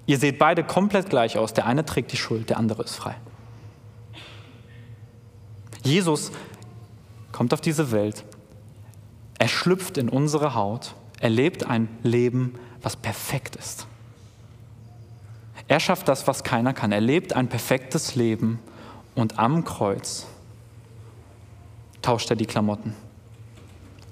Ihr 0.06 0.18
seht 0.18 0.38
beide 0.38 0.62
komplett 0.62 1.10
gleich 1.10 1.36
aus. 1.36 1.52
Der 1.52 1.66
eine 1.66 1.84
trägt 1.84 2.12
die 2.12 2.16
Schuld, 2.16 2.48
der 2.48 2.58
andere 2.58 2.84
ist 2.84 2.94
frei. 2.94 3.16
Jesus 5.82 6.30
kommt 7.32 7.52
auf 7.52 7.60
diese 7.60 7.90
Welt. 7.90 8.24
Er 9.38 9.48
schlüpft 9.48 9.98
in 9.98 10.08
unsere 10.08 10.54
Haut. 10.54 10.94
Er 11.20 11.30
lebt 11.30 11.66
ein 11.66 11.88
Leben, 12.02 12.54
was 12.82 12.96
perfekt 12.96 13.56
ist. 13.56 13.86
Er 15.68 15.80
schafft 15.80 16.08
das, 16.08 16.26
was 16.26 16.44
keiner 16.44 16.72
kann. 16.72 16.92
Er 16.92 17.00
lebt 17.00 17.32
ein 17.32 17.48
perfektes 17.48 18.14
Leben 18.14 18.60
und 19.14 19.38
am 19.38 19.64
Kreuz 19.64 20.26
tauscht 22.02 22.30
er 22.30 22.36
die 22.36 22.46
Klamotten 22.46 22.94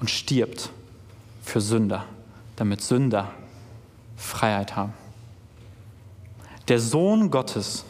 und 0.00 0.10
stirbt 0.10 0.70
für 1.42 1.60
Sünder, 1.60 2.04
damit 2.56 2.80
Sünder 2.80 3.30
Freiheit 4.16 4.74
haben. 4.74 4.94
Der 6.66 6.80
Sohn 6.80 7.30
Gottes, 7.30 7.84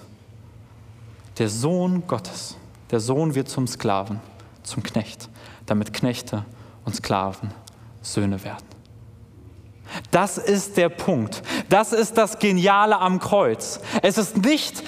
der 1.39 1.49
Sohn 1.49 2.07
Gottes, 2.07 2.57
der 2.91 3.01
Sohn 3.01 3.35
wird 3.35 3.49
zum 3.49 3.67
Sklaven, 3.67 4.21
zum 4.63 4.83
Knecht, 4.83 5.29
damit 5.65 5.93
Knechte 5.93 6.45
und 6.85 6.95
Sklaven 6.97 7.51
Söhne 8.03 8.43
werden. 8.45 8.74
Das 10.11 10.39
ist 10.39 10.77
der 10.77 10.89
Punkt. 10.89 11.43
Das 11.69 11.93
ist 11.93 12.17
das 12.19 12.39
Geniale 12.39 12.99
am 12.99 13.21
Kreuz. 13.21 13.81
Es 14.03 14.19
ist 14.19 14.39
nicht 14.39 14.83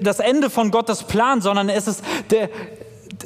das 0.00 0.18
Ende 0.18 0.50
von 0.50 0.70
Gottes 0.70 1.04
Plan, 1.04 1.40
sondern 1.40 1.68
es 1.68 1.86
ist 1.86 2.02
der, 2.30 2.48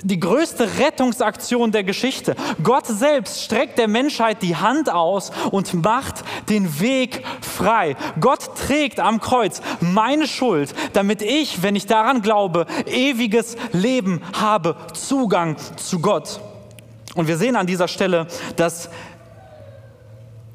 die 0.02 0.20
größte 0.20 0.78
Rettungsaktion 0.78 1.72
der 1.72 1.84
Geschichte. 1.84 2.36
Gott 2.62 2.86
selbst 2.86 3.42
streckt 3.42 3.78
der 3.78 3.88
Menschheit 3.88 4.42
die 4.42 4.56
Hand 4.56 4.90
aus 4.90 5.30
und 5.50 5.74
macht 5.74 6.24
den 6.48 6.80
Weg 6.80 7.24
frei. 7.40 7.96
Gott 8.20 8.56
trägt 8.56 9.00
am 9.00 9.20
Kreuz 9.20 9.60
meine 9.80 10.26
Schuld, 10.26 10.74
damit 10.92 11.22
ich, 11.22 11.62
wenn 11.62 11.76
ich 11.76 11.86
daran 11.86 12.22
glaube, 12.22 12.66
ewiges 12.86 13.56
Leben 13.72 14.22
habe, 14.32 14.76
Zugang 14.94 15.56
zu 15.76 16.00
Gott. 16.00 16.40
Und 17.14 17.26
wir 17.26 17.36
sehen 17.36 17.56
an 17.56 17.66
dieser 17.66 17.88
Stelle, 17.88 18.28
dass 18.56 18.88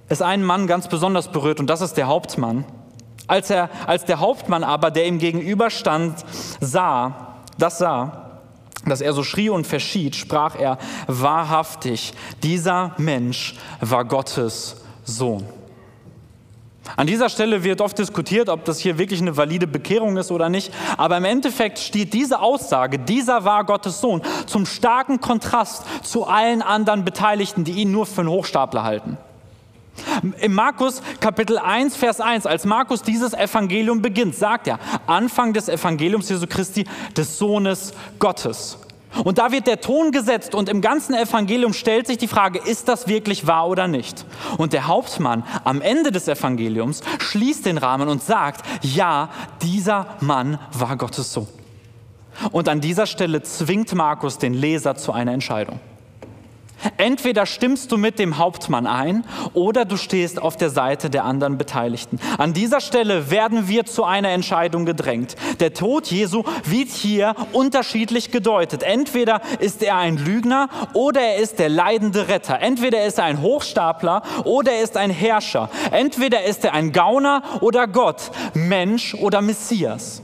es 0.07 0.21
einen 0.21 0.43
Mann 0.43 0.67
ganz 0.67 0.87
besonders 0.87 1.29
berührt 1.29 1.59
und 1.59 1.69
das 1.69 1.81
ist 1.81 1.95
der 1.95 2.07
Hauptmann. 2.07 2.65
Als, 3.27 3.49
er, 3.49 3.69
als 3.87 4.05
der 4.05 4.19
Hauptmann 4.19 4.63
aber, 4.63 4.91
der 4.91 5.07
ihm 5.07 5.17
gegenüberstand, 5.17 6.23
sah, 6.59 7.37
das 7.57 7.79
sah, 7.79 8.39
dass 8.85 9.01
er 9.01 9.13
so 9.13 9.23
schrie 9.23 9.49
und 9.49 9.65
verschied, 9.65 10.15
sprach 10.15 10.55
er, 10.55 10.77
wahrhaftig, 11.07 12.13
dieser 12.43 12.93
Mensch 12.97 13.55
war 13.81 14.05
Gottes 14.05 14.83
Sohn. 15.03 15.45
An 16.97 17.07
dieser 17.07 17.29
Stelle 17.29 17.63
wird 17.63 17.81
oft 17.81 17.97
diskutiert, 17.97 18.47
ob 18.47 18.63
das 18.65 18.79
hier 18.79 18.97
wirklich 18.99 19.19
eine 19.19 19.35
valide 19.35 19.65
Bekehrung 19.65 20.17
ist 20.17 20.31
oder 20.31 20.49
nicht. 20.49 20.71
Aber 20.97 21.17
im 21.17 21.25
Endeffekt 21.25 21.79
steht 21.79 22.13
diese 22.13 22.39
Aussage, 22.39 22.99
dieser 22.99 23.43
war 23.43 23.65
Gottes 23.65 24.01
Sohn, 24.01 24.21
zum 24.45 24.67
starken 24.67 25.19
Kontrast 25.19 25.83
zu 26.03 26.25
allen 26.27 26.61
anderen 26.61 27.03
Beteiligten, 27.03 27.63
die 27.63 27.73
ihn 27.73 27.91
nur 27.91 28.05
für 28.05 28.21
einen 28.21 28.29
Hochstapler 28.29 28.83
halten. 28.83 29.17
Im 30.39 30.53
Markus 30.53 31.01
Kapitel 31.19 31.57
1, 31.57 31.95
Vers 31.95 32.19
1, 32.19 32.45
als 32.45 32.65
Markus 32.65 33.01
dieses 33.01 33.33
Evangelium 33.33 34.01
beginnt, 34.01 34.35
sagt 34.35 34.67
er, 34.67 34.79
Anfang 35.07 35.53
des 35.53 35.69
Evangeliums 35.69 36.29
Jesu 36.29 36.47
Christi, 36.47 36.85
des 37.15 37.37
Sohnes 37.37 37.93
Gottes. 38.19 38.77
Und 39.23 39.37
da 39.37 39.51
wird 39.51 39.67
der 39.67 39.79
Ton 39.79 40.11
gesetzt 40.11 40.53
und 40.53 40.67
im 40.67 40.81
ganzen 40.81 41.15
Evangelium 41.15 41.73
stellt 41.73 42.07
sich 42.07 42.17
die 42.17 42.27
Frage, 42.27 42.59
ist 42.59 42.89
das 42.89 43.07
wirklich 43.07 43.47
wahr 43.47 43.67
oder 43.67 43.87
nicht? 43.87 44.25
Und 44.57 44.73
der 44.73 44.87
Hauptmann 44.87 45.43
am 45.63 45.81
Ende 45.81 46.11
des 46.11 46.27
Evangeliums 46.27 47.01
schließt 47.19 47.65
den 47.65 47.77
Rahmen 47.77 48.09
und 48.09 48.21
sagt, 48.21 48.65
ja, 48.81 49.29
dieser 49.61 50.07
Mann 50.19 50.59
war 50.73 50.97
Gottes 50.97 51.31
Sohn. 51.31 51.47
Und 52.51 52.67
an 52.67 52.81
dieser 52.81 53.05
Stelle 53.05 53.41
zwingt 53.43 53.93
Markus 53.95 54.37
den 54.37 54.53
Leser 54.53 54.95
zu 54.95 55.13
einer 55.13 55.31
Entscheidung. 55.31 55.79
Entweder 56.97 57.45
stimmst 57.45 57.91
du 57.91 57.97
mit 57.97 58.19
dem 58.19 58.37
Hauptmann 58.37 58.87
ein 58.87 59.25
oder 59.53 59.85
du 59.85 59.97
stehst 59.97 60.41
auf 60.41 60.57
der 60.57 60.69
Seite 60.69 61.09
der 61.09 61.25
anderen 61.25 61.57
Beteiligten. 61.57 62.19
An 62.37 62.53
dieser 62.53 62.81
Stelle 62.81 63.29
werden 63.29 63.67
wir 63.67 63.85
zu 63.85 64.03
einer 64.03 64.29
Entscheidung 64.29 64.85
gedrängt. 64.85 65.35
Der 65.59 65.73
Tod 65.73 66.07
Jesu 66.07 66.43
wird 66.63 66.89
hier 66.89 67.35
unterschiedlich 67.51 68.31
gedeutet. 68.31 68.83
Entweder 68.83 69.41
ist 69.59 69.83
er 69.83 69.97
ein 69.97 70.17
Lügner 70.17 70.69
oder 70.93 71.21
er 71.21 71.37
ist 71.37 71.59
der 71.59 71.69
leidende 71.69 72.27
Retter. 72.27 72.59
Entweder 72.61 73.05
ist 73.05 73.17
er 73.17 73.25
ein 73.25 73.41
Hochstapler 73.41 74.21
oder 74.43 74.71
er 74.71 74.83
ist 74.83 74.97
ein 74.97 75.09
Herrscher. 75.09 75.69
Entweder 75.91 76.43
ist 76.43 76.63
er 76.65 76.73
ein 76.73 76.91
Gauner 76.91 77.43
oder 77.61 77.87
Gott, 77.87 78.31
Mensch 78.53 79.13
oder 79.15 79.41
Messias. 79.41 80.21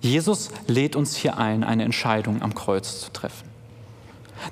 Jesus 0.00 0.50
lädt 0.66 0.94
uns 0.94 1.16
hier 1.16 1.36
ein, 1.38 1.64
eine 1.64 1.84
Entscheidung 1.84 2.42
am 2.42 2.54
Kreuz 2.54 3.00
zu 3.00 3.12
treffen. 3.12 3.55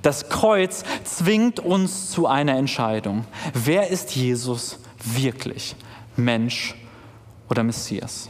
Das 0.03 0.29
Kreuz 0.29 0.85
zwingt 1.05 1.61
uns 1.61 2.11
zu 2.11 2.27
einer 2.27 2.57
Entscheidung. 2.57 3.25
Wer 3.53 3.89
ist 3.89 4.15
Jesus 4.15 4.79
wirklich? 5.03 5.77
Mensch 6.17 6.75
oder 7.49 7.63
Messias? 7.63 8.29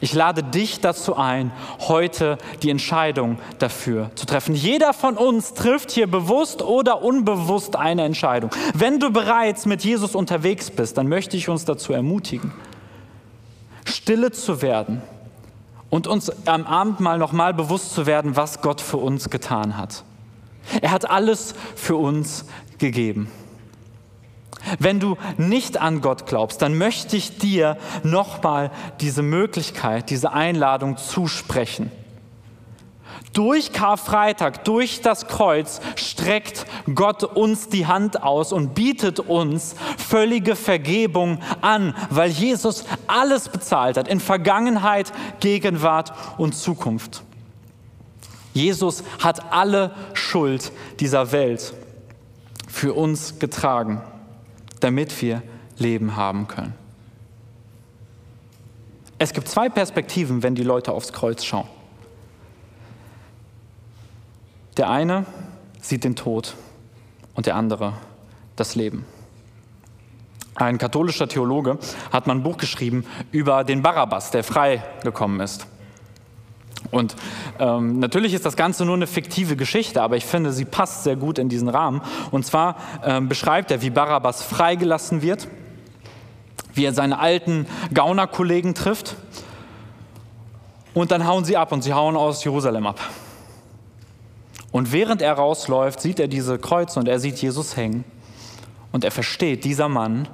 Ich 0.00 0.14
lade 0.14 0.42
dich 0.42 0.80
dazu 0.80 1.16
ein, 1.16 1.52
heute 1.80 2.38
die 2.62 2.70
Entscheidung 2.70 3.38
dafür 3.58 4.10
zu 4.14 4.26
treffen. 4.26 4.54
Jeder 4.54 4.94
von 4.94 5.16
uns 5.16 5.54
trifft 5.54 5.92
hier 5.92 6.10
bewusst 6.10 6.62
oder 6.62 7.02
unbewusst 7.02 7.76
eine 7.76 8.04
Entscheidung. 8.04 8.50
Wenn 8.74 8.98
du 8.98 9.10
bereits 9.12 9.66
mit 9.66 9.84
Jesus 9.84 10.14
unterwegs 10.14 10.70
bist, 10.70 10.98
dann 10.98 11.08
möchte 11.08 11.36
ich 11.36 11.48
uns 11.48 11.64
dazu 11.64 11.92
ermutigen, 11.92 12.52
stille 13.84 14.32
zu 14.32 14.62
werden 14.62 15.02
und 15.92 16.06
uns 16.06 16.32
am 16.46 16.64
Abendmahl 16.64 17.18
nochmal 17.18 17.52
bewusst 17.52 17.92
zu 17.92 18.06
werden, 18.06 18.34
was 18.34 18.62
Gott 18.62 18.80
für 18.80 18.96
uns 18.96 19.28
getan 19.28 19.76
hat. 19.76 20.04
Er 20.80 20.90
hat 20.90 21.10
alles 21.10 21.54
für 21.76 21.96
uns 21.96 22.46
gegeben. 22.78 23.30
Wenn 24.78 25.00
du 25.00 25.18
nicht 25.36 25.82
an 25.82 26.00
Gott 26.00 26.24
glaubst, 26.26 26.62
dann 26.62 26.78
möchte 26.78 27.18
ich 27.18 27.36
dir 27.36 27.76
nochmal 28.04 28.70
diese 29.02 29.20
Möglichkeit, 29.20 30.08
diese 30.08 30.32
Einladung 30.32 30.96
zusprechen. 30.96 31.92
Durch 33.32 33.72
Karfreitag, 33.72 34.64
durch 34.64 35.00
das 35.00 35.26
Kreuz 35.26 35.80
streckt 35.96 36.66
Gott 36.94 37.24
uns 37.24 37.68
die 37.68 37.86
Hand 37.86 38.22
aus 38.22 38.52
und 38.52 38.74
bietet 38.74 39.20
uns 39.20 39.74
völlige 39.96 40.54
Vergebung 40.54 41.38
an, 41.62 41.94
weil 42.10 42.30
Jesus 42.30 42.84
alles 43.06 43.48
bezahlt 43.48 43.96
hat, 43.96 44.08
in 44.08 44.20
Vergangenheit, 44.20 45.12
Gegenwart 45.40 46.12
und 46.36 46.54
Zukunft. 46.54 47.22
Jesus 48.52 49.02
hat 49.18 49.50
alle 49.50 49.92
Schuld 50.12 50.70
dieser 51.00 51.32
Welt 51.32 51.72
für 52.68 52.92
uns 52.92 53.38
getragen, 53.38 54.02
damit 54.80 55.22
wir 55.22 55.42
Leben 55.78 56.16
haben 56.16 56.48
können. 56.48 56.74
Es 59.18 59.32
gibt 59.32 59.48
zwei 59.48 59.70
Perspektiven, 59.70 60.42
wenn 60.42 60.54
die 60.54 60.64
Leute 60.64 60.92
aufs 60.92 61.12
Kreuz 61.12 61.44
schauen. 61.44 61.68
Der 64.76 64.90
eine 64.90 65.26
sieht 65.80 66.04
den 66.04 66.16
Tod 66.16 66.54
und 67.34 67.46
der 67.46 67.56
andere 67.56 67.94
das 68.56 68.74
Leben. 68.74 69.04
Ein 70.54 70.78
katholischer 70.78 71.28
Theologe 71.28 71.78
hat 72.12 72.26
mal 72.26 72.34
ein 72.34 72.42
Buch 72.42 72.56
geschrieben 72.56 73.04
über 73.30 73.64
den 73.64 73.82
Barabbas, 73.82 74.30
der 74.30 74.44
frei 74.44 74.82
gekommen 75.02 75.40
ist. 75.40 75.66
Und 76.90 77.16
ähm, 77.58 78.00
natürlich 78.00 78.34
ist 78.34 78.44
das 78.44 78.56
Ganze 78.56 78.84
nur 78.84 78.96
eine 78.96 79.06
fiktive 79.06 79.56
Geschichte, 79.56 80.02
aber 80.02 80.16
ich 80.16 80.26
finde, 80.26 80.52
sie 80.52 80.64
passt 80.64 81.04
sehr 81.04 81.16
gut 81.16 81.38
in 81.38 81.48
diesen 81.48 81.68
Rahmen. 81.68 82.02
Und 82.30 82.44
zwar 82.44 82.76
ähm, 83.04 83.28
beschreibt 83.28 83.70
er, 83.70 83.82
wie 83.82 83.90
Barabbas 83.90 84.42
freigelassen 84.42 85.22
wird, 85.22 85.48
wie 86.74 86.84
er 86.84 86.92
seine 86.92 87.18
alten 87.18 87.66
Gaunerkollegen 87.94 88.74
trifft 88.74 89.16
und 90.94 91.10
dann 91.10 91.26
hauen 91.26 91.44
sie 91.44 91.56
ab 91.56 91.72
und 91.72 91.82
sie 91.82 91.94
hauen 91.94 92.16
aus 92.16 92.44
Jerusalem 92.44 92.86
ab. 92.86 93.00
Und 94.72 94.90
während 94.90 95.22
er 95.22 95.34
rausläuft, 95.34 96.00
sieht 96.00 96.18
er 96.18 96.28
diese 96.28 96.58
Kreuze 96.58 96.98
und 96.98 97.06
er 97.06 97.20
sieht 97.20 97.36
Jesus 97.40 97.76
hängen. 97.76 98.04
Und 98.90 99.04
er 99.04 99.10
versteht, 99.10 99.64
dieser 99.64 99.88
Mann 99.88 100.28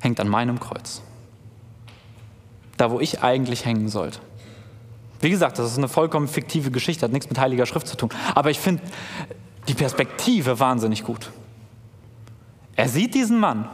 hängt 0.00 0.20
an 0.20 0.28
meinem 0.28 0.60
Kreuz. 0.60 1.02
Da, 2.76 2.90
wo 2.90 3.00
ich 3.00 3.22
eigentlich 3.22 3.64
hängen 3.64 3.88
sollte. 3.88 4.20
Wie 5.20 5.30
gesagt, 5.30 5.58
das 5.58 5.72
ist 5.72 5.78
eine 5.78 5.88
vollkommen 5.88 6.28
fiktive 6.28 6.70
Geschichte, 6.70 7.06
hat 7.06 7.12
nichts 7.12 7.30
mit 7.30 7.38
Heiliger 7.38 7.64
Schrift 7.64 7.88
zu 7.88 7.96
tun. 7.96 8.10
Aber 8.34 8.50
ich 8.50 8.58
finde 8.58 8.82
die 9.66 9.74
Perspektive 9.74 10.60
wahnsinnig 10.60 11.02
gut. 11.04 11.30
Er 12.76 12.90
sieht 12.90 13.14
diesen 13.14 13.40
Mann. 13.40 13.68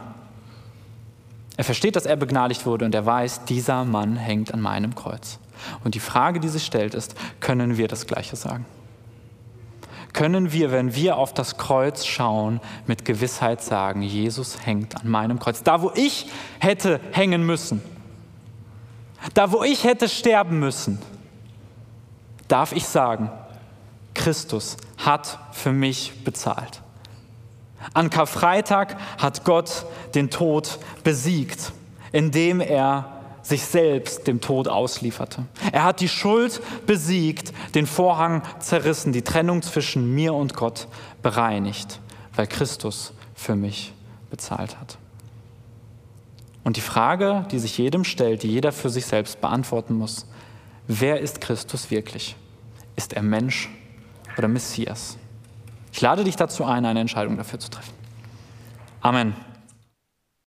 Er 1.57 1.65
versteht, 1.65 1.97
dass 1.97 2.05
er 2.05 2.15
begnadigt 2.15 2.65
wurde 2.65 2.85
und 2.85 2.95
er 2.95 3.05
weiß, 3.05 3.43
dieser 3.45 3.83
Mann 3.83 4.15
hängt 4.15 4.53
an 4.53 4.61
meinem 4.61 4.95
Kreuz. 4.95 5.39
Und 5.83 5.95
die 5.95 5.99
Frage, 5.99 6.39
die 6.39 6.47
sich 6.47 6.65
stellt, 6.65 6.93
ist, 6.93 7.15
können 7.41 7.77
wir 7.77 7.89
das 7.89 8.07
Gleiche 8.07 8.37
sagen? 8.37 8.65
Können 10.13 10.53
wir, 10.53 10.71
wenn 10.71 10.95
wir 10.95 11.17
auf 11.17 11.33
das 11.33 11.57
Kreuz 11.57 12.05
schauen, 12.05 12.61
mit 12.85 13.03
Gewissheit 13.03 13.61
sagen, 13.61 14.03
Jesus 14.03 14.65
hängt 14.65 14.95
an 14.95 15.09
meinem 15.09 15.39
Kreuz. 15.39 15.63
Da, 15.63 15.81
wo 15.81 15.91
ich 15.95 16.27
hätte 16.59 16.99
hängen 17.11 17.45
müssen, 17.45 17.81
da, 19.33 19.51
wo 19.51 19.63
ich 19.63 19.83
hätte 19.83 20.07
sterben 20.07 20.59
müssen, 20.59 20.99
darf 22.47 22.73
ich 22.73 22.85
sagen, 22.85 23.31
Christus 24.13 24.77
hat 24.97 25.39
für 25.51 25.71
mich 25.71 26.23
bezahlt. 26.23 26.81
An 27.93 28.09
Karfreitag 28.09 28.95
hat 29.17 29.43
Gott 29.43 29.85
den 30.13 30.29
Tod 30.29 30.79
besiegt, 31.03 31.73
indem 32.11 32.61
er 32.61 33.12
sich 33.43 33.63
selbst 33.65 34.25
dem 34.25 34.41
Tod 34.41 34.67
auslieferte. 34.67 35.45
Er 35.71 35.83
hat 35.83 35.99
die 35.99 36.07
Schuld 36.07 36.61
besiegt, 36.87 37.53
den 37.75 37.85
Vorhang 37.85 38.41
zerrissen, 38.59 39.11
die 39.13 39.21
Trennung 39.21 39.61
zwischen 39.61 40.15
mir 40.15 40.33
und 40.33 40.55
Gott 40.55 40.87
bereinigt, 41.21 41.99
weil 42.35 42.47
Christus 42.47 43.13
für 43.35 43.55
mich 43.55 43.93
bezahlt 44.31 44.79
hat. 44.79 44.97
Und 46.63 46.77
die 46.77 46.81
Frage, 46.81 47.45
die 47.51 47.59
sich 47.59 47.77
jedem 47.77 48.05
stellt, 48.05 48.43
die 48.43 48.47
jeder 48.49 48.71
für 48.71 48.89
sich 48.89 49.05
selbst 49.05 49.41
beantworten 49.41 49.93
muss, 49.93 50.25
wer 50.87 51.19
ist 51.19 51.41
Christus 51.41 51.91
wirklich? 51.91 52.37
Ist 52.95 53.13
er 53.13 53.21
Mensch 53.21 53.69
oder 54.37 54.47
Messias? 54.47 55.17
Ich 55.91 55.99
lade 55.99 56.23
dich 56.23 56.37
dazu 56.37 56.63
ein, 56.63 56.85
eine 56.85 57.01
Entscheidung 57.01 57.35
dafür 57.35 57.59
zu 57.59 57.69
treffen. 57.69 57.93
Amen. 59.01 59.35